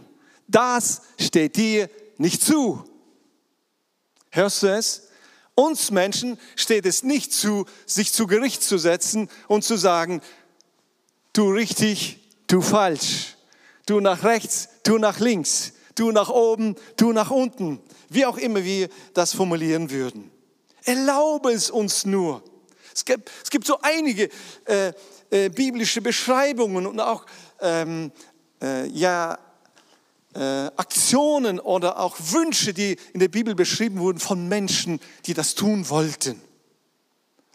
das 0.47 1.02
steht 1.19 1.58
dir 1.58 1.89
nicht 2.17 2.41
zu. 2.41 2.84
Hörst 4.38 4.62
du 4.62 4.67
es? 4.67 5.08
Uns 5.56 5.89
Menschen 5.89 6.38
steht 6.56 6.86
es 6.86 7.02
nicht 7.02 7.34
zu, 7.34 7.65
sich 7.88 8.13
zu 8.13 8.28
Gericht 8.28 8.62
zu 8.62 8.78
setzen 8.78 9.30
und 9.47 9.63
zu 9.63 9.78
sagen, 9.78 10.21
du 11.34 11.50
richtig, 11.50 12.19
du 12.45 12.62
falsch, 12.62 13.36
du 13.88 14.00
nach 14.00 14.23
rechts, 14.23 14.69
du 14.84 15.00
nach 15.00 15.19
links, 15.19 15.73
du 15.95 16.12
nach 16.12 16.30
oben, 16.30 16.76
du 16.97 17.13
nach 17.13 17.32
unten, 17.32 17.82
wie 18.10 18.28
auch 18.28 18.38
immer 18.38 18.63
wir 18.63 18.89
das 19.15 19.34
formulieren 19.34 19.89
würden. 19.89 20.30
Erlaube 20.84 21.52
es 21.52 21.71
uns 21.71 22.06
nur. 22.06 22.43
Es 22.93 23.06
gibt, 23.06 23.32
es 23.43 23.50
gibt 23.50 23.65
so 23.65 23.80
einige 23.82 24.30
äh, 24.65 24.93
äh, 25.32 25.50
biblische 25.50 26.02
Beschreibungen 26.02 26.86
und 26.86 27.00
auch 27.00 27.26
ähm, 27.60 28.12
äh, 28.62 28.86
ja, 28.89 29.39
äh, 30.38 30.71
Aktionen 30.78 31.60
oder 31.60 32.00
auch 32.00 32.15
Wünsche, 32.19 32.73
die 32.73 32.97
in 33.13 33.19
der 33.19 33.28
Bibel 33.28 33.56
beschrieben 33.56 34.00
wurden 34.00 34.19
von 34.19 34.47
Menschen, 34.47 35.00
die 35.26 35.34
das 35.34 35.56
tun 35.56 35.89
wollten. 35.89 36.39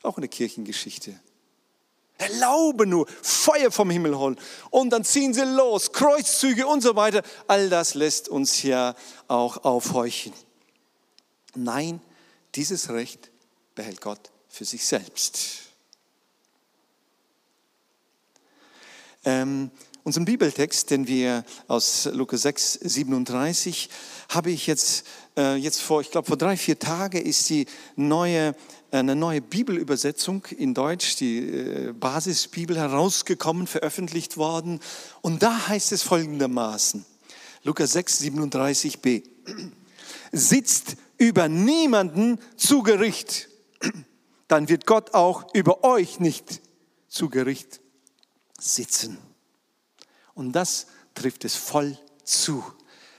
Auch 0.03 0.17
in 0.17 0.23
der 0.23 0.31
Kirchengeschichte. 0.31 1.19
Erlaube 2.19 2.87
nur, 2.87 3.07
Feuer 3.23 3.71
vom 3.71 3.91
Himmel 3.91 4.17
holen. 4.19 4.37
Und 4.71 4.91
dann 4.91 5.05
ziehen 5.05 5.33
sie 5.33 5.45
los, 5.45 5.93
Kreuzzüge 5.93 6.67
und 6.67 6.81
so 6.81 6.97
weiter. 6.97 7.23
All 7.47 7.69
das 7.69 7.95
lässt 7.95 8.29
uns 8.29 8.63
ja 8.63 8.95
auch 9.29 9.65
aufhorchen. 9.65 10.33
Nein, 11.55 12.01
dieses 12.55 12.91
Recht 12.91 13.31
behält 13.77 14.01
Gott 14.01 14.31
für 14.49 14.65
sich 14.65 14.85
selbst. 14.85 15.61
Ähm, 19.25 19.71
Unseren 20.05 20.25
Bibeltext, 20.25 20.91
den 20.91 21.07
wir 21.07 21.45
aus 21.69 22.09
Lukas 22.13 22.43
6, 22.43 22.73
37, 22.83 23.89
habe 24.31 24.51
ich 24.51 24.67
jetzt, 24.67 25.07
äh, 25.37 25.55
jetzt 25.55 25.81
vor, 25.81 26.01
ich 26.01 26.11
glaube 26.11 26.27
vor 26.27 26.37
drei, 26.37 26.57
vier 26.57 26.77
Tagen 26.77 27.23
ist 27.23 27.49
die 27.51 27.67
neue, 27.95 28.57
eine 28.91 29.15
neue 29.15 29.41
Bibelübersetzung 29.41 30.45
in 30.47 30.75
Deutsch, 30.75 31.15
die 31.17 31.39
äh, 31.39 31.93
Basisbibel 31.93 32.77
herausgekommen, 32.77 33.69
veröffentlicht 33.69 34.37
worden. 34.37 34.81
Und 35.21 35.45
da 35.45 35.69
heißt 35.69 35.93
es 35.93 36.03
folgendermaßen, 36.03 37.05
Lukas 37.63 37.93
6, 37.93 38.23
37b, 38.23 39.23
sitzt 40.33 40.97
über 41.17 41.49
niemanden 41.49 42.41
zu 42.57 42.83
Gericht, 42.83 43.49
dann 44.49 44.69
wird 44.69 44.85
Gott 44.85 45.15
auch 45.15 45.55
über 45.55 45.85
euch 45.85 46.19
nicht 46.19 46.61
zu 47.07 47.29
Gericht 47.29 47.81
sitzen. 48.59 49.32
Und 50.35 50.53
das 50.53 50.87
trifft 51.15 51.45
es 51.45 51.55
voll 51.55 51.99
zu. 52.25 52.65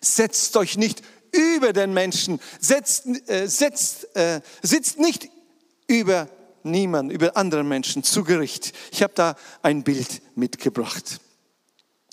Setzt 0.02 0.56
euch 0.58 0.78
nicht 0.78 1.02
über 1.32 1.74
den 1.74 1.94
Menschen, 1.94 2.40
setzt, 2.60 3.06
äh, 3.30 3.48
setzt, 3.48 4.16
äh, 4.16 4.42
sitzt 4.62 5.00
nicht 5.00 5.30
über 5.88 6.30
niemanden, 6.64 7.12
über 7.12 7.36
andere 7.36 7.64
Menschen 7.64 8.04
zu 8.04 8.24
Gericht. 8.24 8.74
Ich 8.92 9.04
habe 9.04 9.14
da 9.16 9.36
ein 9.62 9.84
Bild 9.84 10.22
mitgebracht. 10.36 11.20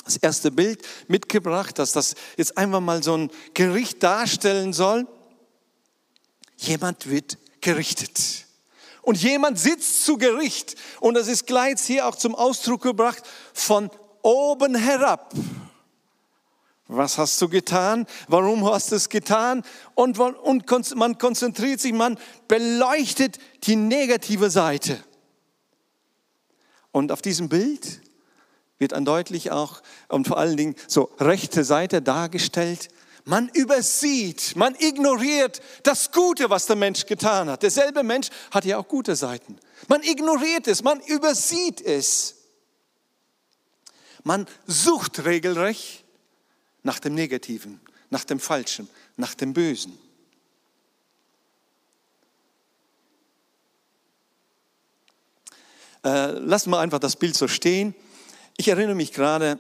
Das 0.05 0.17
erste 0.17 0.51
Bild 0.51 0.83
mitgebracht, 1.09 1.79
dass 1.79 1.93
das 1.93 2.15
jetzt 2.37 2.57
einfach 2.57 2.81
mal 2.81 3.03
so 3.03 3.17
ein 3.17 3.31
Gericht 3.55 4.03
darstellen 4.03 4.73
soll. 4.73 5.07
Jemand 6.57 7.09
wird 7.09 7.39
gerichtet. 7.61 8.47
Und 9.03 9.23
jemand 9.23 9.59
sitzt 9.59 10.05
zu 10.05 10.19
Gericht. 10.19 10.77
Und 11.01 11.15
das 11.15 11.29
ist 11.29 11.47
gleich 11.47 11.81
hier 11.81 12.07
auch 12.07 12.17
zum 12.17 12.35
Ausdruck 12.35 12.83
gebracht 12.83 13.23
von 13.53 13.91
oben 14.23 14.75
herab. 14.75 15.35
Was 16.93 17.19
hast 17.19 17.41
du 17.41 17.49
getan? 17.49 18.05
Warum 18.27 18.69
hast 18.69 18.91
du 18.91 18.97
es 18.97 19.09
getan? 19.09 19.63
Und, 19.95 20.19
und 20.19 20.97
man 20.97 21.19
konzentriert 21.19 21.81
sich, 21.81 21.93
man 21.93 22.19
beleuchtet 22.49 23.39
die 23.63 23.77
negative 23.77 24.51
Seite. 24.51 24.99
Und 26.91 27.13
auf 27.13 27.23
diesem 27.23 27.49
Bild 27.49 28.01
wird 28.79 28.93
dann 28.93 29.05
deutlich 29.05 29.53
auch 29.53 29.83
und 30.09 30.27
vor 30.27 30.39
allen 30.39 30.57
Dingen 30.57 30.75
so 30.89 31.11
rechte 31.21 31.63
Seite 31.63 32.03
dargestellt. 32.03 32.89
Man 33.25 33.49
übersieht, 33.51 34.57
man 34.57 34.75
ignoriert 34.79 35.61
das 35.85 36.11
Gute, 36.11 36.51
was 36.51 36.67
der 36.67 36.75
Mensch 36.77 37.07
getan 37.07 37.51
hat. 37.51 37.63
Derselbe 37.63 38.03
Mensch 38.03 38.31
hat 38.51 38.65
ja 38.65 38.79
auch 38.79 38.89
gute 38.89 39.15
Seiten. 39.15 39.61
Man 39.87 40.03
ignoriert 40.03 40.67
es, 40.67 40.83
man 40.83 41.01
übersieht 41.01 41.81
es. 41.83 42.40
Man 44.23 44.47
sucht 44.67 45.25
regelrecht 45.25 46.05
nach 46.83 46.99
dem 46.99 47.15
Negativen, 47.15 47.81
nach 48.11 48.25
dem 48.25 48.41
Falschen, 48.41 48.89
nach 49.17 49.35
dem 49.35 49.53
Bösen. 49.53 49.99
Äh, 56.05 56.33
lassen 56.33 56.71
wir 56.71 56.81
einfach 56.81 56.99
das 56.99 57.17
Bild 57.17 57.37
so 57.37 57.47
stehen. 57.47 57.95
Ich 58.57 58.69
erinnere 58.69 58.95
mich 58.95 59.13
gerade 59.13 59.59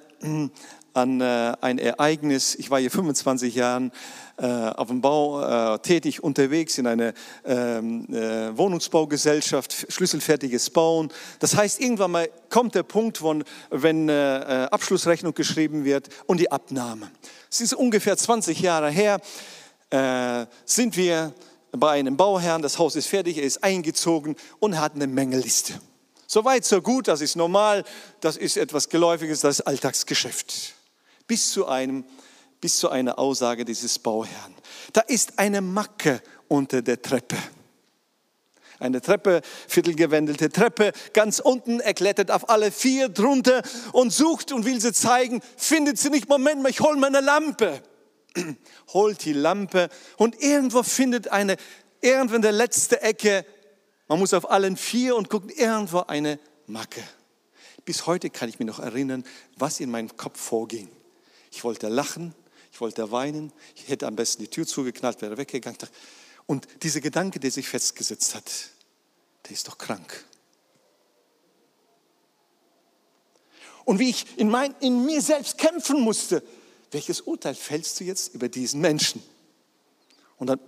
an 0.95 1.21
äh, 1.21 1.55
ein 1.61 1.79
Ereignis. 1.79 2.55
Ich 2.55 2.71
war 2.71 2.81
hier 2.81 2.91
25 2.91 3.55
Jahre 3.55 3.91
äh, 4.37 4.47
auf 4.47 4.89
dem 4.89 5.01
Bau 5.01 5.75
äh, 5.75 5.79
tätig, 5.79 6.23
unterwegs 6.23 6.79
in 6.79 6.87
einer 6.87 7.13
ähm, 7.45 8.07
Wohnungsbaugesellschaft, 8.09 9.87
schlüsselfertiges 9.89 10.71
Bauen. 10.71 11.11
Das 11.39 11.57
heißt, 11.57 11.81
irgendwann 11.81 12.11
mal 12.11 12.29
kommt 12.49 12.75
der 12.75 12.83
Punkt, 12.83 13.23
wo, 13.23 13.35
wenn 13.71 14.11
Abschlussrechnung 14.11 15.35
geschrieben 15.35 15.85
wird 15.85 16.09
und 16.27 16.41
die 16.41 16.51
Abnahme. 16.51 17.11
Es 17.51 17.61
ist 17.61 17.75
ungefähr 17.75 18.17
20 18.17 18.61
Jahre 18.61 18.91
her, 18.91 19.21
sind 20.65 20.97
wir 20.97 21.33
bei 21.73 21.93
einem 21.93 22.17
Bauherrn, 22.17 22.63
das 22.63 22.79
Haus 22.79 22.97
ist 22.97 23.07
fertig, 23.07 23.39
er 23.39 23.45
ist 23.45 23.63
eingezogen 23.63 24.37
und 24.59 24.81
hat 24.81 24.95
eine 24.95 25.07
Mängelliste. 25.07 25.75
Soweit, 26.27 26.65
so 26.65 26.81
gut, 26.83 27.09
das 27.09 27.21
ist 27.21 27.37
normal, 27.37 27.85
das 28.21 28.37
ist 28.37 28.57
etwas 28.57 28.89
Geläufiges, 28.89 29.41
das 29.41 29.61
ist 29.61 29.67
Alltagsgeschäft 29.67 30.75
bis 31.31 31.53
zu, 31.53 31.69
einem, 31.69 32.05
bis 32.61 32.81
zu 32.81 32.89
einer 32.89 33.17
Aussage 33.17 33.65
dieses 33.65 34.01
Bauherrn. 34.01 34.53
Da 34.93 35.03
ist 35.03 35.39
eine 35.39 35.61
Macke 35.61 36.21
unter 36.49 36.83
der 36.83 37.01
Treppe. 37.01 37.37
Eine 38.81 39.01
Treppe, 39.01 39.41
viertelgewendelte 39.69 40.51
Treppe, 40.51 40.91
ganz 41.13 41.39
unten, 41.39 41.79
er 41.79 41.95
klettert 41.95 42.33
auf 42.33 42.51
alle 42.51 42.73
vier 42.73 43.09
drunter 43.09 43.63
und 43.93 44.13
sucht 44.13 44.51
und 44.51 44.65
will 44.65 44.81
sie 44.81 44.93
zeigen, 44.93 45.41
findet 45.57 45.99
sie 45.99 46.11
nicht, 46.11 46.29
Moment 46.29 46.65
mal, 46.65 46.71
ich 46.71 46.81
hol 46.81 46.97
meine 46.97 47.21
Lampe. 47.21 47.81
Holt 48.93 49.25
die 49.25 49.33
Lampe 49.33 49.89
und 50.17 50.43
irgendwo 50.43 50.83
findet 50.83 51.29
eine, 51.29 51.59
irgendwo 52.01 52.35
in 52.35 52.43
der 52.43 52.51
letzten 52.51 52.97
Ecke, 52.97 53.47
man 54.09 54.19
muss 54.19 54.35
auf 54.35 54.51
allen 54.51 54.77
vier 54.77 55.15
und 55.15 55.31
guckt 55.31 55.57
irgendwo 55.57 56.01
eine 56.01 56.41
Macke. 56.67 57.05
Bis 57.85 58.07
heute 58.09 58.31
kann 58.31 58.49
ich 58.49 58.59
mich 58.59 58.67
noch 58.67 58.81
erinnern, 58.81 59.23
was 59.57 59.79
in 59.79 59.93
meinem 59.93 60.17
Kopf 60.17 60.41
vorging. 60.41 60.89
Ich 61.51 61.65
wollte 61.65 61.89
lachen, 61.89 62.35
ich 62.73 62.81
wollte 62.81 63.11
weinen, 63.11 63.53
ich 63.75 63.89
hätte 63.89 64.07
am 64.07 64.17
besten 64.17 64.43
die 64.43 64.49
Tür 64.49 64.67
zugeknallt, 64.67 65.21
wäre 65.21 65.37
weggegangen. 65.37 65.79
Und 66.47 66.67
dieser 66.83 67.01
Gedanke, 67.01 67.41
der 67.41 67.51
sich 67.51 67.69
festgesetzt 67.69 68.35
hat, 68.35 68.51
der 69.45 69.53
ist 69.53 69.69
doch 69.69 69.79
krank. 69.79 70.25
Und 73.85 73.99
wie 73.99 74.11
ich 74.11 74.39
in, 74.39 74.49
mein, 74.49 74.75
in 74.81 75.05
mir 75.05 75.21
selbst 75.21 75.59
kämpfen 75.59 76.01
musste, 76.01 76.43
welches 76.93 77.23
Urteil 77.23 77.55
fällst 77.55 77.99
du 78.01 78.05
jetzt 78.05 78.35
über 78.35 78.49
diesen 78.49 78.81
Menschen? 78.81 79.23
Und 80.39 80.47
dann, 80.49 80.61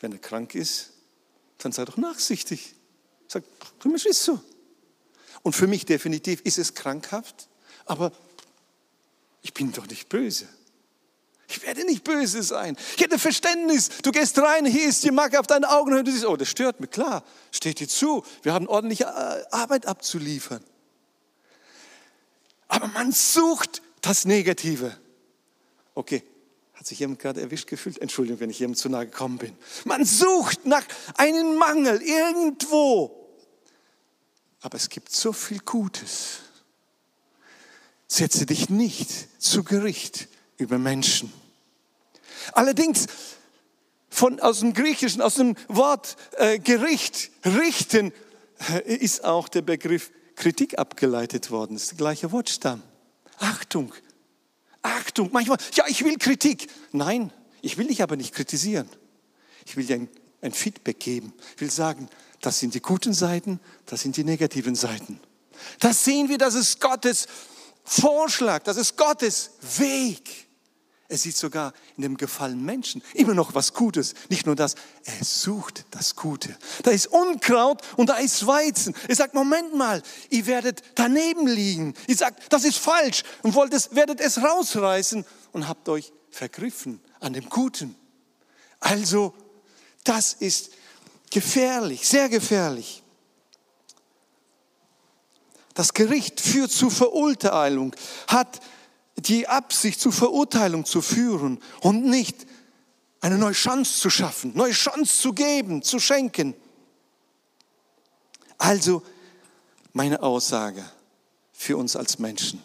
wenn 0.00 0.12
er 0.12 0.18
krank 0.18 0.54
ist, 0.54 0.90
dann 1.58 1.72
sei 1.72 1.84
doch 1.84 1.96
nachsichtig. 1.96 2.74
Sag, 3.26 3.44
du 3.80 3.88
Mensch, 3.88 4.06
ist 4.06 4.24
so. 4.24 4.40
Und 5.42 5.54
für 5.54 5.66
mich 5.66 5.84
definitiv 5.86 6.40
ist 6.42 6.58
es 6.58 6.74
krankhaft, 6.74 7.48
aber 7.84 8.12
ich 9.48 9.54
bin 9.54 9.72
doch 9.72 9.86
nicht 9.86 10.10
böse. 10.10 10.46
Ich 11.48 11.62
werde 11.62 11.82
nicht 11.86 12.04
böse 12.04 12.42
sein. 12.42 12.76
Ich 12.94 13.02
hätte 13.02 13.18
Verständnis. 13.18 13.88
Du 14.02 14.12
gehst 14.12 14.38
rein, 14.38 14.66
hier 14.66 14.86
ist 14.86 15.02
die 15.04 15.10
Macke 15.10 15.40
auf 15.40 15.46
deinen 15.46 15.64
Augen 15.64 15.94
und 15.94 16.06
du 16.06 16.12
siehst, 16.12 16.26
oh, 16.26 16.36
das 16.36 16.50
stört 16.50 16.80
mich. 16.80 16.90
Klar, 16.90 17.24
steht 17.50 17.80
dir 17.80 17.88
zu. 17.88 18.22
Wir 18.42 18.52
haben 18.52 18.68
ordentliche 18.68 19.04
äh, 19.04 19.44
Arbeit 19.50 19.86
abzuliefern. 19.86 20.62
Aber 22.68 22.88
man 22.88 23.10
sucht 23.10 23.80
das 24.02 24.26
Negative. 24.26 24.94
Okay, 25.94 26.22
hat 26.74 26.86
sich 26.86 26.98
jemand 26.98 27.20
gerade 27.20 27.40
erwischt 27.40 27.68
gefühlt? 27.68 27.96
Entschuldigung, 28.02 28.40
wenn 28.40 28.50
ich 28.50 28.58
jemandem 28.58 28.78
zu 28.78 28.90
nahe 28.90 29.06
gekommen 29.06 29.38
bin. 29.38 29.56
Man 29.86 30.04
sucht 30.04 30.66
nach 30.66 30.84
einem 31.16 31.56
Mangel 31.56 32.02
irgendwo. 32.02 33.26
Aber 34.60 34.76
es 34.76 34.90
gibt 34.90 35.10
so 35.10 35.32
viel 35.32 35.60
Gutes. 35.60 36.40
Setze 38.08 38.46
dich 38.46 38.70
nicht 38.70 39.10
zu 39.40 39.62
Gericht 39.62 40.28
über 40.56 40.78
Menschen. 40.78 41.32
Allerdings 42.52 43.06
von, 44.08 44.40
aus 44.40 44.60
dem 44.60 44.72
Griechischen, 44.72 45.20
aus 45.20 45.34
dem 45.34 45.54
Wort 45.68 46.16
äh, 46.38 46.58
Gericht, 46.58 47.30
richten, 47.44 48.12
äh, 48.70 48.96
ist 48.96 49.24
auch 49.24 49.48
der 49.48 49.62
Begriff 49.62 50.10
Kritik 50.34 50.78
abgeleitet 50.78 51.50
worden. 51.50 51.74
Das 51.74 51.82
ist 51.84 51.90
der 51.92 51.98
gleiche 51.98 52.32
Wortstamm. 52.32 52.82
Achtung, 53.38 53.92
Achtung. 54.82 55.30
Manchmal, 55.32 55.58
ja, 55.74 55.84
ich 55.88 56.04
will 56.04 56.16
Kritik. 56.16 56.68
Nein, 56.92 57.32
ich 57.60 57.76
will 57.76 57.88
dich 57.88 58.02
aber 58.02 58.16
nicht 58.16 58.34
kritisieren. 58.34 58.88
Ich 59.66 59.76
will 59.76 59.84
dir 59.84 59.96
ein, 59.96 60.08
ein 60.40 60.52
Feedback 60.52 60.98
geben. 60.98 61.32
Ich 61.54 61.60
will 61.60 61.70
sagen, 61.70 62.08
das 62.40 62.58
sind 62.58 62.74
die 62.74 62.80
guten 62.80 63.12
Seiten, 63.12 63.60
das 63.86 64.00
sind 64.00 64.16
die 64.16 64.24
negativen 64.24 64.74
Seiten. 64.74 65.20
Das 65.80 66.04
sehen 66.04 66.28
wir, 66.28 66.38
das 66.38 66.54
ist 66.54 66.80
Gottes 66.80 67.26
Vorschlag, 67.88 68.62
das 68.64 68.76
ist 68.76 68.96
Gottes 68.96 69.52
Weg. 69.78 70.46
Er 71.10 71.16
sieht 71.16 71.38
sogar 71.38 71.72
in 71.96 72.02
dem 72.02 72.18
gefallenen 72.18 72.62
Menschen 72.62 73.02
immer 73.14 73.32
noch 73.32 73.54
was 73.54 73.72
Gutes. 73.72 74.12
Nicht 74.28 74.44
nur 74.44 74.54
das, 74.54 74.74
er 75.04 75.24
sucht 75.24 75.86
das 75.90 76.14
Gute. 76.14 76.54
Da 76.82 76.90
ist 76.90 77.06
Unkraut 77.06 77.80
und 77.96 78.10
da 78.10 78.16
ist 78.16 78.46
Weizen. 78.46 78.94
Er 79.08 79.16
sagt, 79.16 79.32
Moment 79.32 79.74
mal, 79.74 80.02
ihr 80.28 80.44
werdet 80.46 80.82
daneben 80.96 81.46
liegen. 81.46 81.94
Ihr 82.06 82.16
sagt, 82.16 82.52
das 82.52 82.64
ist 82.64 82.76
falsch 82.76 83.22
und 83.42 83.54
wollt 83.54 83.72
es, 83.72 83.94
werdet 83.94 84.20
es 84.20 84.42
rausreißen 84.42 85.24
und 85.52 85.66
habt 85.66 85.88
euch 85.88 86.12
vergriffen 86.30 87.00
an 87.20 87.32
dem 87.32 87.48
Guten. 87.48 87.96
Also, 88.78 89.32
das 90.04 90.34
ist 90.34 90.72
gefährlich, 91.30 92.06
sehr 92.06 92.28
gefährlich. 92.28 93.02
Das 95.78 95.94
Gericht 95.94 96.40
führt 96.40 96.72
zu 96.72 96.90
Verurteilung, 96.90 97.94
hat 98.26 98.58
die 99.14 99.46
Absicht 99.46 100.00
zur 100.00 100.10
Verurteilung 100.10 100.84
zu 100.84 101.00
führen 101.00 101.62
und 101.82 102.04
nicht 102.04 102.48
eine 103.20 103.38
neue 103.38 103.52
Chance 103.52 104.00
zu 104.00 104.10
schaffen, 104.10 104.50
neue 104.56 104.72
Chance 104.72 105.20
zu 105.22 105.32
geben, 105.32 105.84
zu 105.84 106.00
schenken. 106.00 106.54
Also 108.58 109.04
meine 109.92 110.20
Aussage 110.20 110.84
für 111.52 111.76
uns 111.76 111.94
als 111.94 112.18
Menschen, 112.18 112.60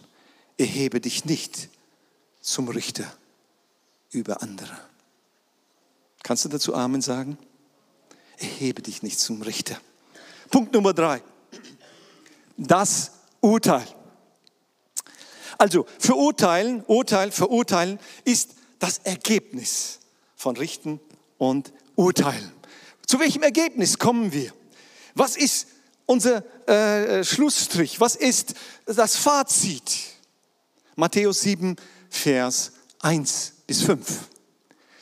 erhebe 0.57 0.99
dich 0.99 1.23
nicht 1.23 1.69
zum 2.41 2.67
Richter 2.67 3.05
über 4.09 4.41
andere. 4.41 4.75
Kannst 6.23 6.45
du 6.45 6.49
dazu 6.49 6.73
Amen 6.73 7.03
sagen? 7.03 7.37
Erhebe 8.37 8.81
dich 8.81 9.03
nicht 9.03 9.19
zum 9.19 9.43
Richter. 9.43 9.79
Punkt 10.49 10.73
Nummer 10.73 10.95
drei 10.95 11.21
das 12.57 13.11
Urteil. 13.41 13.85
Also 15.57 15.85
verurteilen, 15.99 16.83
Urteil, 16.87 17.31
verurteilen 17.31 17.99
ist 18.25 18.55
das 18.79 18.99
Ergebnis 18.99 19.99
von 20.35 20.57
Richten 20.57 20.99
und 21.37 21.71
Urteilen. 21.95 22.51
Zu 23.05 23.19
welchem 23.19 23.43
Ergebnis 23.43 23.99
kommen 23.99 24.33
wir? 24.33 24.51
Was 25.15 25.37
ist 25.37 25.67
unser 26.05 26.43
äh, 26.67 27.23
Schlussstrich? 27.23 27.99
Was 27.99 28.15
ist 28.15 28.55
das 28.85 29.15
Fazit? 29.15 30.13
Matthäus 30.95 31.41
7, 31.41 31.75
Vers 32.09 32.73
1 32.99 33.53
bis 33.67 33.83
5. 33.83 34.29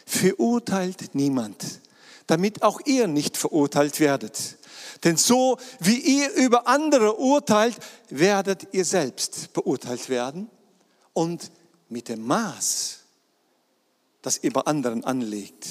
Verurteilt 0.06 1.16
niemand, 1.16 1.82
damit 2.28 2.64
auch 2.64 2.82
ihr 2.86 3.08
nicht 3.08 3.38
verurteilt 3.38 4.00
werdet. 4.00 4.58
Denn 5.04 5.18
so 5.18 5.58
wie 5.80 5.98
ihr 5.98 6.32
über 6.34 6.68
andere 6.68 7.16
urteilt, 7.18 7.78
werdet 8.10 8.68
ihr 8.74 8.86
selbst 8.86 9.52
beurteilt 9.54 10.10
werden. 10.10 10.50
Und 11.14 11.52
mit 11.90 12.08
dem 12.08 12.26
Maß, 12.26 13.00
das 14.22 14.44
ihr 14.44 14.54
bei 14.54 14.62
anderen 14.62 15.04
anlegt, 15.04 15.68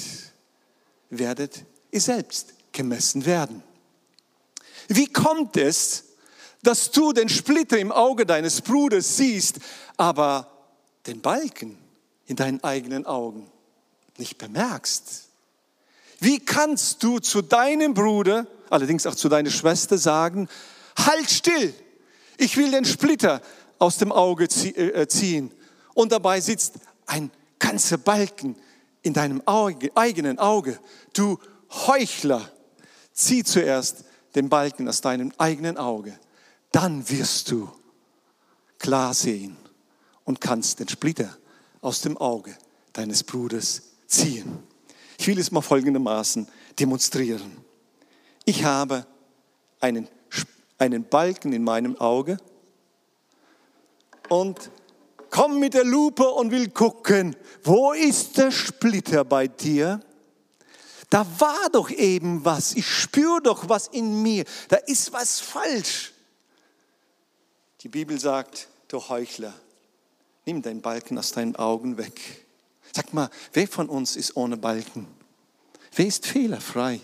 werdet 1.09 1.63
ihr 1.91 2.01
selbst 2.01 2.53
gemessen 2.71 3.25
werden. 3.25 3.63
Wie 4.87 5.07
kommt 5.07 5.57
es, 5.57 6.03
dass 6.63 6.91
du 6.91 7.13
den 7.13 7.29
Splitter 7.29 7.79
im 7.79 7.91
Auge 7.91 8.25
deines 8.25 8.61
Bruders 8.61 9.17
siehst, 9.17 9.59
aber 9.97 10.51
den 11.07 11.21
Balken 11.21 11.77
in 12.25 12.35
deinen 12.35 12.63
eigenen 12.63 13.05
Augen 13.05 13.49
nicht 14.17 14.37
bemerkst? 14.37 15.30
Wie 16.21 16.39
kannst 16.39 17.03
du 17.03 17.19
zu 17.19 17.41
deinem 17.41 17.93
Bruder 17.93 18.47
allerdings 18.71 19.05
auch 19.05 19.15
zu 19.15 19.29
deiner 19.29 19.49
Schwester 19.49 19.97
sagen, 19.97 20.47
halt 20.97 21.29
still, 21.29 21.73
ich 22.37 22.57
will 22.57 22.71
den 22.71 22.85
Splitter 22.85 23.41
aus 23.77 23.97
dem 23.97 24.11
Auge 24.11 24.45
äh, 24.45 25.07
ziehen. 25.07 25.51
Und 25.93 26.11
dabei 26.11 26.39
sitzt 26.39 26.75
ein 27.05 27.29
ganzer 27.59 27.97
Balken 27.97 28.55
in 29.01 29.13
deinem 29.13 29.45
Auge, 29.45 29.91
eigenen 29.95 30.39
Auge. 30.39 30.79
Du 31.13 31.37
Heuchler, 31.69 32.49
zieh 33.13 33.43
zuerst 33.43 34.05
den 34.35 34.49
Balken 34.49 34.87
aus 34.87 35.01
deinem 35.01 35.33
eigenen 35.37 35.77
Auge. 35.77 36.17
Dann 36.71 37.09
wirst 37.09 37.51
du 37.51 37.69
klar 38.79 39.13
sehen 39.13 39.57
und 40.23 40.39
kannst 40.39 40.79
den 40.79 40.87
Splitter 40.87 41.35
aus 41.81 42.01
dem 42.01 42.17
Auge 42.17 42.55
deines 42.93 43.23
Bruders 43.23 43.81
ziehen. 44.07 44.70
Ich 45.21 45.27
will 45.27 45.37
es 45.37 45.51
mal 45.51 45.61
folgendermaßen 45.61 46.47
demonstrieren. 46.79 47.63
Ich 48.43 48.63
habe 48.63 49.05
einen, 49.79 50.07
einen 50.79 51.03
Balken 51.03 51.53
in 51.53 51.63
meinem 51.63 51.95
Auge 51.97 52.39
und 54.29 54.71
komme 55.29 55.59
mit 55.59 55.75
der 55.75 55.83
Lupe 55.83 56.27
und 56.27 56.49
will 56.49 56.71
gucken, 56.71 57.35
wo 57.61 57.91
ist 57.91 58.39
der 58.39 58.49
Splitter 58.49 59.23
bei 59.23 59.47
dir? 59.47 59.99
Da 61.11 61.23
war 61.37 61.69
doch 61.71 61.91
eben 61.91 62.43
was. 62.43 62.73
Ich 62.73 62.87
spüre 62.87 63.43
doch 63.43 63.69
was 63.69 63.89
in 63.89 64.23
mir. 64.23 64.43
Da 64.69 64.77
ist 64.77 65.13
was 65.13 65.39
falsch. 65.39 66.13
Die 67.81 67.89
Bibel 67.89 68.19
sagt, 68.19 68.69
du 68.87 68.97
Heuchler, 69.07 69.53
nimm 70.47 70.63
deinen 70.63 70.81
Balken 70.81 71.19
aus 71.19 71.31
deinen 71.31 71.55
Augen 71.57 71.97
weg. 71.97 72.40
Sag 72.93 73.13
mal, 73.13 73.29
wer 73.53 73.67
von 73.67 73.89
uns 73.89 74.15
ist 74.15 74.35
ohne 74.35 74.57
Balken? 74.57 75.07
Wer 75.95 76.07
ist 76.07 76.25
fehlerfrei? 76.25 77.01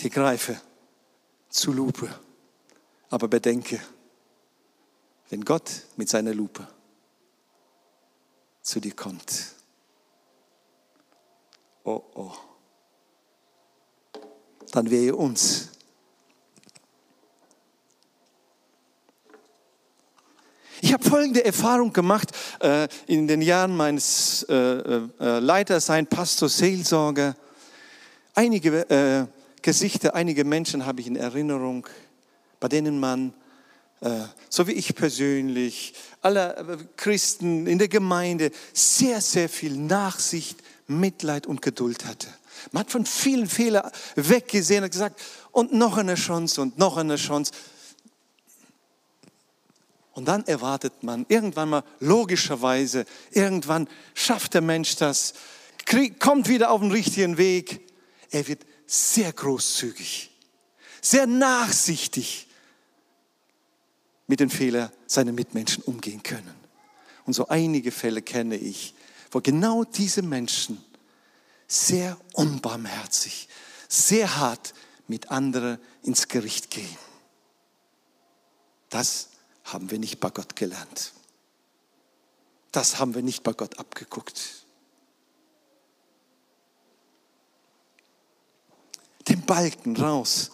die 0.00 0.10
greife 0.10 0.60
zu 1.48 1.72
Lupe. 1.72 2.08
Aber 3.10 3.28
bedenke, 3.28 3.80
wenn 5.28 5.44
Gott 5.44 5.70
mit 5.96 6.08
seiner 6.08 6.34
Lupe 6.34 6.66
zu 8.62 8.80
dir 8.80 8.94
kommt, 8.94 9.54
oh, 11.84 12.02
oh. 12.14 12.32
Dann 14.72 14.88
wehe 14.88 15.16
uns. 15.16 15.70
Ich 20.80 20.92
habe 20.92 20.99
folgende 21.10 21.44
Erfahrung 21.44 21.92
gemacht 21.92 22.30
äh, 22.60 22.86
in 23.08 23.26
den 23.26 23.42
Jahren 23.42 23.76
meines 23.76 24.44
äh, 24.44 24.54
äh, 24.54 25.38
Leitersein, 25.40 26.06
Pastor, 26.06 26.48
Seelsorger. 26.48 27.34
Einige 28.36 28.88
äh, 28.88 29.26
Gesichter, 29.60 30.14
einige 30.14 30.44
Menschen 30.44 30.86
habe 30.86 31.00
ich 31.00 31.08
in 31.08 31.16
Erinnerung, 31.16 31.84
bei 32.60 32.68
denen 32.68 33.00
man, 33.00 33.34
äh, 34.02 34.20
so 34.48 34.68
wie 34.68 34.72
ich 34.72 34.94
persönlich, 34.94 35.94
alle 36.22 36.56
äh, 36.56 36.76
Christen 36.96 37.66
in 37.66 37.78
der 37.78 37.88
Gemeinde, 37.88 38.52
sehr, 38.72 39.20
sehr 39.20 39.48
viel 39.48 39.76
Nachsicht, 39.76 40.60
Mitleid 40.86 41.48
und 41.48 41.60
Geduld 41.60 42.04
hatte. 42.04 42.28
Man 42.70 42.82
hat 42.84 42.92
von 42.92 43.04
vielen 43.04 43.48
Fehlern 43.48 43.90
weggesehen 44.14 44.84
und 44.84 44.90
gesagt, 44.90 45.20
und 45.50 45.72
noch 45.72 45.96
eine 45.96 46.14
Chance 46.14 46.60
und 46.60 46.78
noch 46.78 46.98
eine 46.98 47.16
Chance. 47.16 47.50
Und 50.12 50.26
dann 50.26 50.44
erwartet 50.46 51.02
man 51.02 51.24
irgendwann 51.28 51.70
mal 51.70 51.84
logischerweise, 52.00 53.06
irgendwann 53.30 53.88
schafft 54.14 54.54
der 54.54 54.60
Mensch 54.60 54.96
das, 54.96 55.34
kommt 56.18 56.48
wieder 56.48 56.70
auf 56.70 56.80
den 56.80 56.90
richtigen 56.90 57.38
Weg. 57.38 57.80
Er 58.30 58.46
wird 58.48 58.66
sehr 58.86 59.32
großzügig, 59.32 60.30
sehr 61.00 61.26
nachsichtig 61.26 62.48
mit 64.26 64.40
den 64.40 64.50
Fehlern 64.50 64.90
seiner 65.06 65.32
Mitmenschen 65.32 65.82
umgehen 65.84 66.22
können. 66.22 66.54
Und 67.26 67.32
so 67.32 67.48
einige 67.48 67.92
Fälle 67.92 68.22
kenne 68.22 68.56
ich, 68.56 68.94
wo 69.30 69.40
genau 69.40 69.84
diese 69.84 70.22
Menschen 70.22 70.84
sehr 71.66 72.16
unbarmherzig, 72.32 73.48
sehr 73.88 74.36
hart 74.36 74.74
mit 75.06 75.30
anderen 75.30 75.78
ins 76.02 76.28
Gericht 76.28 76.70
gehen. 76.70 76.98
Das 78.88 79.29
haben 79.72 79.90
wir 79.90 79.98
nicht 79.98 80.20
bei 80.20 80.30
Gott 80.30 80.56
gelernt. 80.56 81.12
Das 82.72 82.98
haben 82.98 83.14
wir 83.14 83.22
nicht 83.22 83.42
bei 83.42 83.52
Gott 83.52 83.78
abgeguckt. 83.78 84.64
Den 89.28 89.44
Balken 89.44 89.96
raus. 89.96 90.50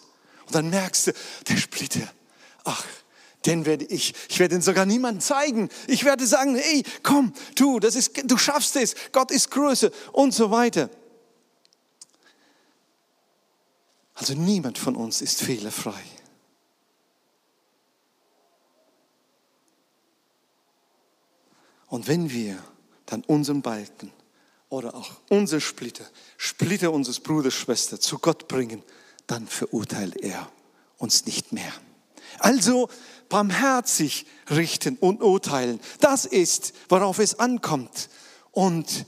Und 0.46 0.54
dann 0.54 0.70
merkst 0.70 1.08
du, 1.08 1.12
der 1.48 1.56
Splitter, 1.56 2.08
ach, 2.64 2.84
den 3.44 3.64
werde 3.64 3.84
ich, 3.84 4.14
ich 4.28 4.38
werde 4.38 4.56
ihn 4.56 4.62
sogar 4.62 4.86
niemandem 4.86 5.20
zeigen. 5.20 5.68
Ich 5.86 6.04
werde 6.04 6.26
sagen, 6.26 6.56
hey, 6.56 6.82
komm, 7.02 7.32
du, 7.54 7.78
das 7.78 7.94
ist, 7.94 8.12
du 8.24 8.36
schaffst 8.36 8.76
es, 8.76 8.94
Gott 9.12 9.30
ist 9.30 9.50
größer 9.50 9.90
und 10.12 10.34
so 10.34 10.50
weiter. 10.50 10.90
Also 14.14 14.34
niemand 14.34 14.78
von 14.78 14.96
uns 14.96 15.20
ist 15.20 15.42
fehlerfrei. 15.42 16.02
Und 21.96 22.08
wenn 22.08 22.30
wir 22.30 22.62
dann 23.06 23.24
unseren 23.24 23.62
Balken 23.62 24.12
oder 24.68 24.94
auch 24.94 25.12
unsere 25.30 25.62
Splitter, 25.62 26.04
Splitter 26.36 26.92
unseres 26.92 27.20
Bruders, 27.20 27.54
Schwester 27.54 27.98
zu 27.98 28.18
Gott 28.18 28.48
bringen, 28.48 28.82
dann 29.26 29.46
verurteilt 29.46 30.14
er 30.18 30.46
uns 30.98 31.24
nicht 31.24 31.54
mehr. 31.54 31.72
Also 32.38 32.90
barmherzig 33.30 34.26
richten 34.50 34.98
und 34.98 35.22
urteilen, 35.22 35.80
das 36.00 36.26
ist, 36.26 36.74
worauf 36.90 37.18
es 37.18 37.38
ankommt. 37.38 38.10
Und 38.52 39.06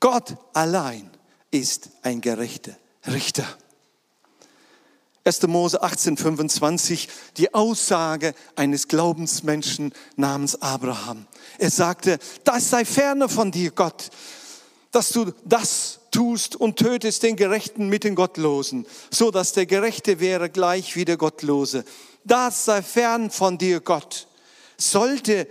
Gott 0.00 0.36
allein 0.54 1.08
ist 1.52 1.90
ein 2.02 2.20
gerechter 2.20 2.76
Richter. 3.06 3.46
1. 5.22 5.42
Mose 5.46 5.82
18, 5.82 6.16
25, 6.16 7.08
die 7.36 7.54
Aussage 7.54 8.34
eines 8.56 8.88
Glaubensmenschen 8.88 9.94
namens 10.16 10.60
Abraham. 10.60 11.26
Er 11.58 11.70
sagte, 11.70 12.18
das 12.44 12.70
sei 12.70 12.84
ferne 12.84 13.28
von 13.28 13.50
dir, 13.50 13.70
Gott, 13.70 14.10
dass 14.90 15.10
du 15.10 15.32
das 15.44 16.00
tust 16.10 16.54
und 16.56 16.76
tötest 16.78 17.22
den 17.22 17.36
Gerechten 17.36 17.88
mit 17.88 18.04
den 18.04 18.14
Gottlosen, 18.14 18.86
so 19.10 19.30
dass 19.30 19.52
der 19.52 19.66
Gerechte 19.66 20.20
wäre 20.20 20.50
gleich 20.50 20.94
wie 20.94 21.04
der 21.04 21.16
Gottlose. 21.16 21.84
Das 22.24 22.64
sei 22.64 22.82
fern 22.82 23.30
von 23.30 23.58
dir, 23.58 23.80
Gott. 23.80 24.28
Sollte 24.78 25.48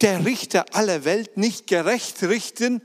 der 0.00 0.24
Richter 0.24 0.64
aller 0.72 1.04
Welt 1.04 1.36
nicht 1.36 1.66
gerecht 1.66 2.22
richten? 2.22 2.80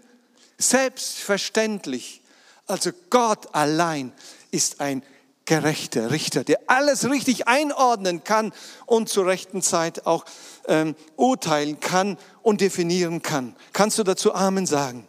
Selbstverständlich. 0.57 2.21
Also 2.67 2.91
Gott 3.09 3.53
allein 3.53 4.11
ist 4.51 4.81
ein 4.81 5.03
gerechter 5.45 6.11
Richter, 6.11 6.43
der 6.43 6.59
alles 6.67 7.09
richtig 7.09 7.47
einordnen 7.47 8.23
kann 8.23 8.51
und 8.85 9.09
zur 9.09 9.27
rechten 9.27 9.61
Zeit 9.61 10.05
auch 10.05 10.25
ähm, 10.67 10.95
urteilen 11.15 11.79
kann 11.79 12.17
und 12.41 12.61
definieren 12.61 13.21
kann. 13.21 13.55
Kannst 13.71 13.97
du 13.99 14.03
dazu 14.03 14.33
Amen 14.33 14.65
sagen? 14.65 15.07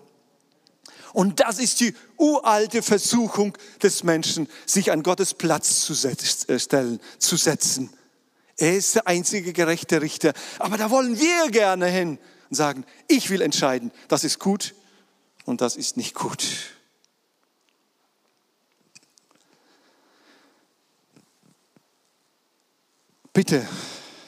Und 1.13 1.41
das 1.41 1.59
ist 1.59 1.81
die 1.81 1.95
uralte 2.19 2.83
Versuchung 2.83 3.57
des 3.83 4.05
Menschen, 4.05 4.49
sich 4.67 4.93
an 4.93 5.03
Gottes 5.03 5.33
Platz 5.33 5.81
zu 5.81 5.95
äh, 6.07 6.59
stellen, 6.59 7.01
zu 7.19 7.37
setzen. 7.37 7.91
Er 8.59 8.77
ist 8.77 8.95
der 8.95 9.07
einzige 9.07 9.55
gerechte 9.55 10.03
Richter. 10.03 10.35
Aber 10.59 10.77
da 10.77 10.91
wollen 10.91 11.19
wir 11.19 11.51
gerne 11.51 11.87
hin 11.87 12.19
und 12.51 12.57
sagen, 12.57 12.85
ich 13.09 13.31
will 13.31 13.41
entscheiden, 13.41 13.93
das 14.09 14.25
ist 14.25 14.39
gut 14.39 14.75
und 15.47 15.63
das 15.63 15.77
ist 15.77 15.97
nicht 15.97 16.15
gut. 16.15 16.45
Bitte, 23.37 23.69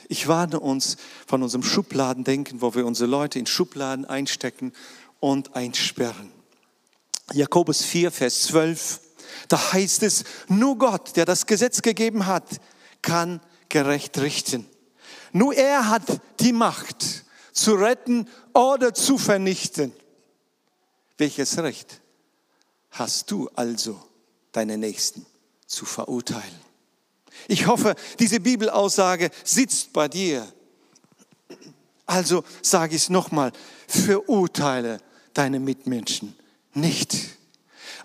ich 0.08 0.28
warne 0.28 0.60
uns 0.60 0.98
von 1.26 1.42
unserem 1.42 1.62
Schubladendenken, 1.62 2.60
wo 2.60 2.74
wir 2.74 2.84
unsere 2.84 3.08
Leute 3.08 3.38
in 3.38 3.46
Schubladen 3.46 4.04
einstecken 4.04 4.74
und 5.18 5.56
einsperren. 5.56 6.30
Jakobus 7.32 7.82
4, 7.82 8.10
Vers 8.10 8.42
12, 8.42 9.00
da 9.48 9.72
heißt 9.72 10.02
es, 10.02 10.24
nur 10.48 10.76
Gott, 10.76 11.16
der 11.16 11.24
das 11.24 11.46
Gesetz 11.46 11.80
gegeben 11.80 12.26
hat, 12.26 12.60
kann 13.00 13.40
gerecht 13.70 14.18
richten. 14.18 14.66
Nur 15.32 15.54
er 15.54 15.88
hat 15.88 16.02
die 16.40 16.52
Macht 16.52 17.24
zu 17.54 17.76
retten 17.76 18.28
oder 18.52 18.92
zu 18.92 19.16
vernichten. 19.16 19.90
Welches 21.16 21.56
Recht 21.56 22.02
hast 22.90 23.30
du 23.30 23.48
also, 23.54 24.06
deine 24.52 24.76
Nächsten 24.76 25.24
zu 25.66 25.86
verurteilen? 25.86 26.67
Ich 27.48 27.66
hoffe, 27.66 27.96
diese 28.18 28.40
Bibelaussage 28.40 29.30
sitzt 29.42 29.92
bei 29.94 30.06
dir. 30.06 30.46
Also 32.04 32.44
sage 32.62 32.94
ich 32.94 33.02
es 33.02 33.08
nochmal, 33.08 33.52
verurteile 33.88 35.00
deine 35.32 35.58
Mitmenschen 35.58 36.36
nicht. 36.74 37.16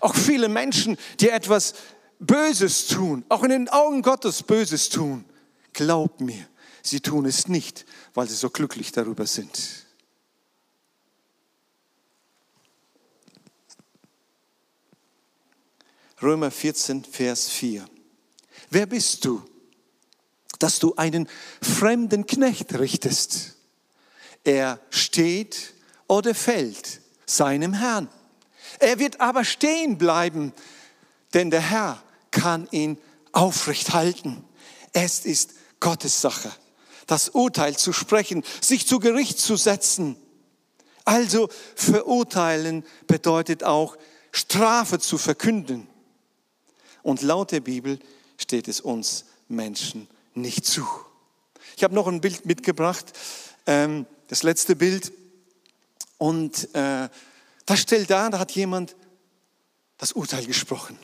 Auch 0.00 0.14
viele 0.14 0.48
Menschen, 0.48 0.96
die 1.20 1.28
etwas 1.28 1.74
Böses 2.18 2.86
tun, 2.86 3.24
auch 3.28 3.42
in 3.42 3.50
den 3.50 3.68
Augen 3.68 4.00
Gottes 4.00 4.42
Böses 4.42 4.88
tun, 4.88 5.26
glaub 5.74 6.20
mir, 6.20 6.46
sie 6.82 7.00
tun 7.00 7.26
es 7.26 7.46
nicht, 7.46 7.84
weil 8.14 8.26
sie 8.26 8.34
so 8.34 8.48
glücklich 8.48 8.92
darüber 8.92 9.26
sind. 9.26 9.84
Römer 16.22 16.50
14, 16.50 17.04
Vers 17.04 17.50
4. 17.50 17.84
Wer 18.74 18.86
bist 18.86 19.24
du, 19.24 19.40
dass 20.58 20.80
du 20.80 20.96
einen 20.96 21.28
fremden 21.62 22.26
Knecht 22.26 22.76
richtest? 22.76 23.54
Er 24.42 24.80
steht 24.90 25.74
oder 26.08 26.34
fällt 26.34 27.00
seinem 27.24 27.72
Herrn. 27.72 28.08
Er 28.80 28.98
wird 28.98 29.20
aber 29.20 29.44
stehen 29.44 29.96
bleiben, 29.96 30.52
denn 31.34 31.52
der 31.52 31.60
Herr 31.60 32.02
kann 32.32 32.66
ihn 32.72 32.98
aufrecht 33.30 33.94
halten. 33.94 34.42
Es 34.92 35.20
ist 35.20 35.52
Gottes 35.78 36.20
Sache, 36.20 36.50
das 37.06 37.28
Urteil 37.28 37.76
zu 37.76 37.92
sprechen, 37.92 38.42
sich 38.60 38.88
zu 38.88 38.98
Gericht 38.98 39.38
zu 39.38 39.54
setzen. 39.54 40.16
Also 41.04 41.48
verurteilen 41.76 42.84
bedeutet 43.06 43.62
auch 43.62 43.96
Strafe 44.32 44.98
zu 44.98 45.16
verkünden. 45.16 45.86
Und 47.04 47.22
laut 47.22 47.52
der 47.52 47.60
Bibel 47.60 48.00
steht 48.44 48.68
es 48.68 48.80
uns 48.80 49.24
Menschen 49.48 50.06
nicht 50.34 50.66
zu. 50.66 50.86
Ich 51.78 51.82
habe 51.82 51.94
noch 51.94 52.06
ein 52.06 52.20
Bild 52.20 52.44
mitgebracht, 52.44 53.06
ähm, 53.66 54.04
das 54.28 54.42
letzte 54.42 54.76
Bild. 54.76 55.12
Und 56.18 56.74
äh, 56.74 57.08
das 57.64 57.80
stellt 57.80 58.10
dar, 58.10 58.28
da 58.30 58.38
hat 58.38 58.52
jemand 58.52 58.96
das 59.96 60.12
Urteil 60.12 60.44
gesprochen. 60.44 60.98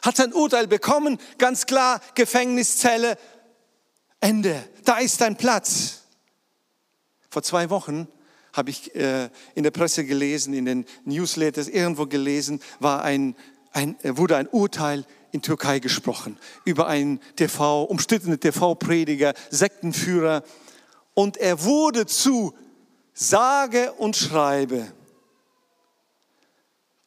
Hat 0.00 0.16
sein 0.16 0.32
Urteil 0.32 0.66
bekommen, 0.66 1.18
ganz 1.36 1.66
klar, 1.66 2.00
Gefängniszelle, 2.14 3.18
Ende. 4.20 4.66
Da 4.84 4.96
ist 4.96 5.20
dein 5.20 5.36
Platz. 5.36 6.04
Vor 7.28 7.42
zwei 7.42 7.68
Wochen 7.68 8.08
habe 8.54 8.70
ich 8.70 8.94
äh, 8.94 9.28
in 9.54 9.64
der 9.64 9.70
Presse 9.70 10.06
gelesen, 10.06 10.54
in 10.54 10.64
den 10.64 10.86
Newsletters 11.04 11.68
irgendwo 11.68 12.06
gelesen, 12.06 12.62
war 12.80 13.02
ein 13.02 13.36
ein, 13.76 13.96
wurde 14.02 14.36
ein 14.36 14.48
Urteil 14.48 15.04
in 15.36 15.42
Türkei 15.42 15.78
gesprochen 15.78 16.38
über 16.64 16.86
einen 16.86 17.20
TV, 17.36 17.84
umstrittenen 17.84 18.40
TV-Prediger, 18.40 19.34
Sektenführer. 19.50 20.42
Und 21.14 21.36
er 21.36 21.62
wurde 21.62 22.06
zu 22.06 22.54
sage 23.12 23.92
und 23.92 24.16
schreibe 24.16 24.92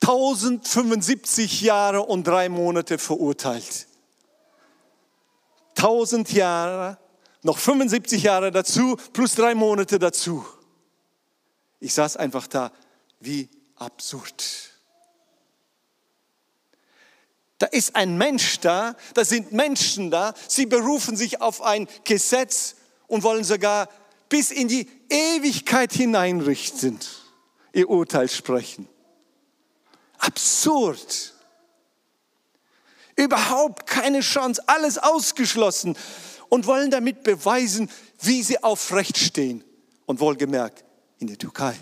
1075 0.02 1.62
Jahre 1.62 2.04
und 2.04 2.26
drei 2.26 2.50
Monate 2.50 2.98
verurteilt. 2.98 3.88
1000 5.76 6.32
Jahre, 6.34 6.98
noch 7.42 7.58
75 7.58 8.24
Jahre 8.24 8.52
dazu, 8.52 8.98
plus 9.14 9.36
drei 9.36 9.56
Monate 9.56 9.98
dazu. 9.98 10.46
Ich 11.80 11.94
saß 11.94 12.18
einfach 12.18 12.48
da, 12.48 12.72
wie 13.20 13.50
absurd. 13.76 14.69
Da 17.60 17.66
ist 17.66 17.96
ein 17.96 18.18
Mensch 18.18 18.60
da, 18.62 18.96
da 19.14 19.26
sind 19.26 19.52
Menschen 19.52 20.12
da, 20.12 20.34
sie 20.48 20.66
berufen 20.66 21.18
sich 21.18 21.42
auf 21.42 21.62
ein 21.62 21.88
Gesetz 22.06 22.76
und 23.08 23.24
wollen 23.24 23.44
sogar 23.44 23.90
bis 24.30 24.52
in 24.52 24.68
die 24.70 24.88
Ewigkeit 25.10 25.92
hineinrichten, 25.92 27.00
ihr 27.74 27.90
Urteil 27.90 28.30
sprechen. 28.30 28.88
Absurd. 30.20 31.34
Überhaupt 33.16 33.88
keine 33.88 34.22
Chance, 34.22 34.64
alles 34.68 34.98
ausgeschlossen 34.98 35.98
und 36.48 36.66
wollen 36.66 36.92
damit 36.92 37.24
beweisen, 37.24 37.90
wie 38.22 38.42
sie 38.42 38.64
aufrecht 38.64 39.18
stehen. 39.18 39.64
Und 40.06 40.20
wohlgemerkt, 40.22 40.84
in 41.20 41.28
der 41.28 41.38
Türkei. 41.38 41.76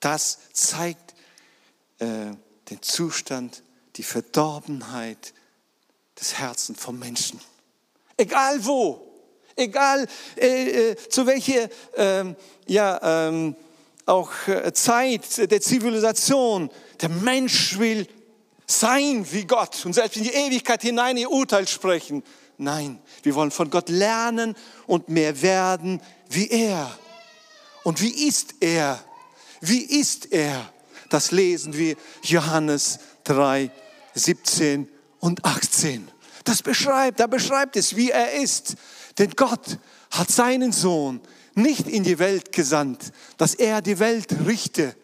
Das 0.00 0.38
zeigt 0.52 1.14
äh, 1.98 2.32
den 2.70 2.82
Zustand, 2.82 3.62
die 3.96 4.02
Verdorbenheit 4.02 5.32
des 6.18 6.38
Herzens 6.38 6.80
vom 6.80 6.98
Menschen. 6.98 7.40
Egal 8.16 8.64
wo, 8.64 9.06
egal 9.56 10.06
äh, 10.36 10.90
äh, 10.90 10.96
zu 11.08 11.26
welcher 11.26 11.68
ähm, 11.96 12.36
ja, 12.66 13.28
ähm, 13.28 13.56
auch 14.06 14.30
äh, 14.46 14.72
Zeit 14.72 15.50
der 15.50 15.60
Zivilisation, 15.60 16.70
der 17.00 17.08
Mensch 17.08 17.78
will 17.78 18.06
sein 18.66 19.26
wie 19.30 19.44
Gott 19.44 19.84
und 19.84 19.92
selbst 19.92 20.16
in 20.16 20.24
die 20.24 20.32
Ewigkeit 20.32 20.82
hinein 20.82 21.16
ihr 21.16 21.30
Urteil 21.30 21.68
sprechen. 21.68 22.22
Nein, 22.58 22.98
wir 23.22 23.34
wollen 23.34 23.50
von 23.50 23.70
Gott 23.70 23.88
lernen 23.88 24.56
und 24.86 25.08
mehr 25.08 25.42
werden 25.42 26.00
wie 26.28 26.48
er. 26.48 26.90
Und 27.84 28.00
wie 28.00 28.26
ist 28.28 28.54
er? 28.60 29.02
Wie 29.60 29.82
ist 29.82 30.32
er? 30.32 30.72
Das 31.08 31.30
lesen 31.30 31.76
wir 31.76 31.96
Johannes 32.22 32.98
3, 33.24 33.70
17 34.14 34.88
und 35.20 35.44
18. 35.44 36.08
Das 36.44 36.62
beschreibt, 36.62 37.20
da 37.20 37.26
beschreibt 37.26 37.76
es, 37.76 37.96
wie 37.96 38.10
er 38.10 38.34
ist. 38.34 38.76
Denn 39.18 39.30
Gott 39.30 39.78
hat 40.10 40.30
seinen 40.30 40.72
Sohn 40.72 41.20
nicht 41.54 41.88
in 41.88 42.04
die 42.04 42.18
Welt 42.18 42.52
gesandt, 42.52 43.12
dass 43.38 43.54
er 43.54 43.82
die 43.82 43.98
Welt 43.98 44.28
richte 44.46 44.94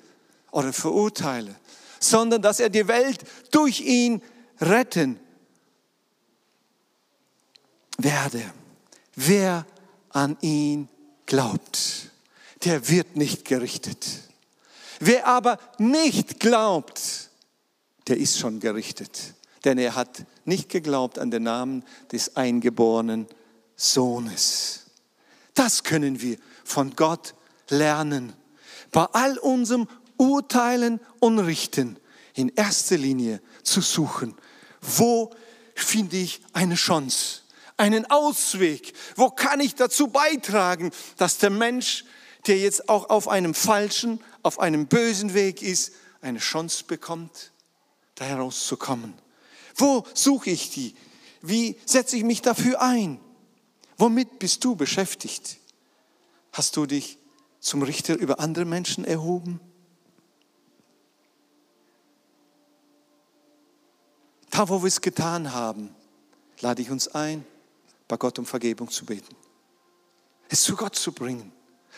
oder 0.50 0.72
verurteile, 0.72 1.54
sondern 1.98 2.42
dass 2.42 2.60
er 2.60 2.68
die 2.68 2.86
Welt 2.88 3.24
durch 3.50 3.80
ihn 3.80 4.22
retten 4.60 5.18
werde. 7.98 8.42
Wer 9.14 9.66
an 10.10 10.36
ihn 10.40 10.88
glaubt, 11.26 12.10
der 12.64 12.88
wird 12.88 13.16
nicht 13.16 13.44
gerichtet. 13.44 14.06
Wer 15.04 15.26
aber 15.26 15.58
nicht 15.78 16.38
glaubt, 16.38 17.30
der 18.06 18.18
ist 18.18 18.38
schon 18.38 18.60
gerichtet. 18.60 19.34
Denn 19.64 19.76
er 19.78 19.96
hat 19.96 20.24
nicht 20.44 20.68
geglaubt 20.68 21.18
an 21.18 21.32
den 21.32 21.42
Namen 21.42 21.84
des 22.12 22.36
eingeborenen 22.36 23.26
Sohnes. 23.74 24.86
Das 25.54 25.82
können 25.82 26.20
wir 26.20 26.36
von 26.62 26.94
Gott 26.94 27.34
lernen. 27.68 28.32
Bei 28.92 29.06
all 29.12 29.38
unserem 29.38 29.88
Urteilen 30.18 31.00
und 31.18 31.40
Richten 31.40 31.98
in 32.34 32.50
erster 32.50 32.96
Linie 32.96 33.40
zu 33.64 33.80
suchen, 33.80 34.36
wo 34.80 35.32
finde 35.74 36.16
ich 36.16 36.40
eine 36.52 36.76
Chance? 36.76 37.40
einen 37.76 38.08
Ausweg? 38.08 38.92
Wo 39.16 39.30
kann 39.30 39.58
ich 39.58 39.74
dazu 39.74 40.06
beitragen, 40.06 40.92
dass 41.16 41.38
der 41.38 41.50
Mensch, 41.50 42.04
der 42.46 42.58
jetzt 42.58 42.88
auch 42.88 43.10
auf 43.10 43.26
einem 43.26 43.54
falschen, 43.54 44.20
auf 44.42 44.58
einem 44.58 44.86
bösen 44.86 45.34
Weg 45.34 45.62
ist, 45.62 45.92
eine 46.20 46.38
Chance 46.38 46.84
bekommt, 46.86 47.52
da 48.14 48.24
herauszukommen? 48.24 49.14
Wo 49.74 50.04
suche 50.14 50.50
ich 50.50 50.70
die? 50.70 50.94
Wie 51.40 51.78
setze 51.86 52.16
ich 52.16 52.24
mich 52.24 52.42
dafür 52.42 52.80
ein? 52.80 53.20
Womit 53.96 54.38
bist 54.38 54.64
du 54.64 54.76
beschäftigt? 54.76 55.58
Hast 56.52 56.76
du 56.76 56.86
dich 56.86 57.18
zum 57.60 57.82
Richter 57.82 58.16
über 58.16 58.40
andere 58.40 58.64
Menschen 58.64 59.04
erhoben? 59.04 59.60
Da, 64.50 64.68
wo 64.68 64.82
wir 64.82 64.88
es 64.88 65.00
getan 65.00 65.52
haben, 65.52 65.94
lade 66.60 66.82
ich 66.82 66.90
uns 66.90 67.08
ein, 67.08 67.44
bei 68.06 68.16
Gott 68.16 68.38
um 68.38 68.46
Vergebung 68.46 68.90
zu 68.90 69.06
beten. 69.06 69.34
Es 70.48 70.62
zu 70.62 70.76
Gott 70.76 70.94
zu 70.94 71.12
bringen. 71.12 71.50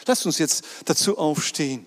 Lass 0.07 0.25
uns 0.25 0.39
jetzt 0.39 0.65
dazu 0.85 1.19
aufstehen. 1.19 1.87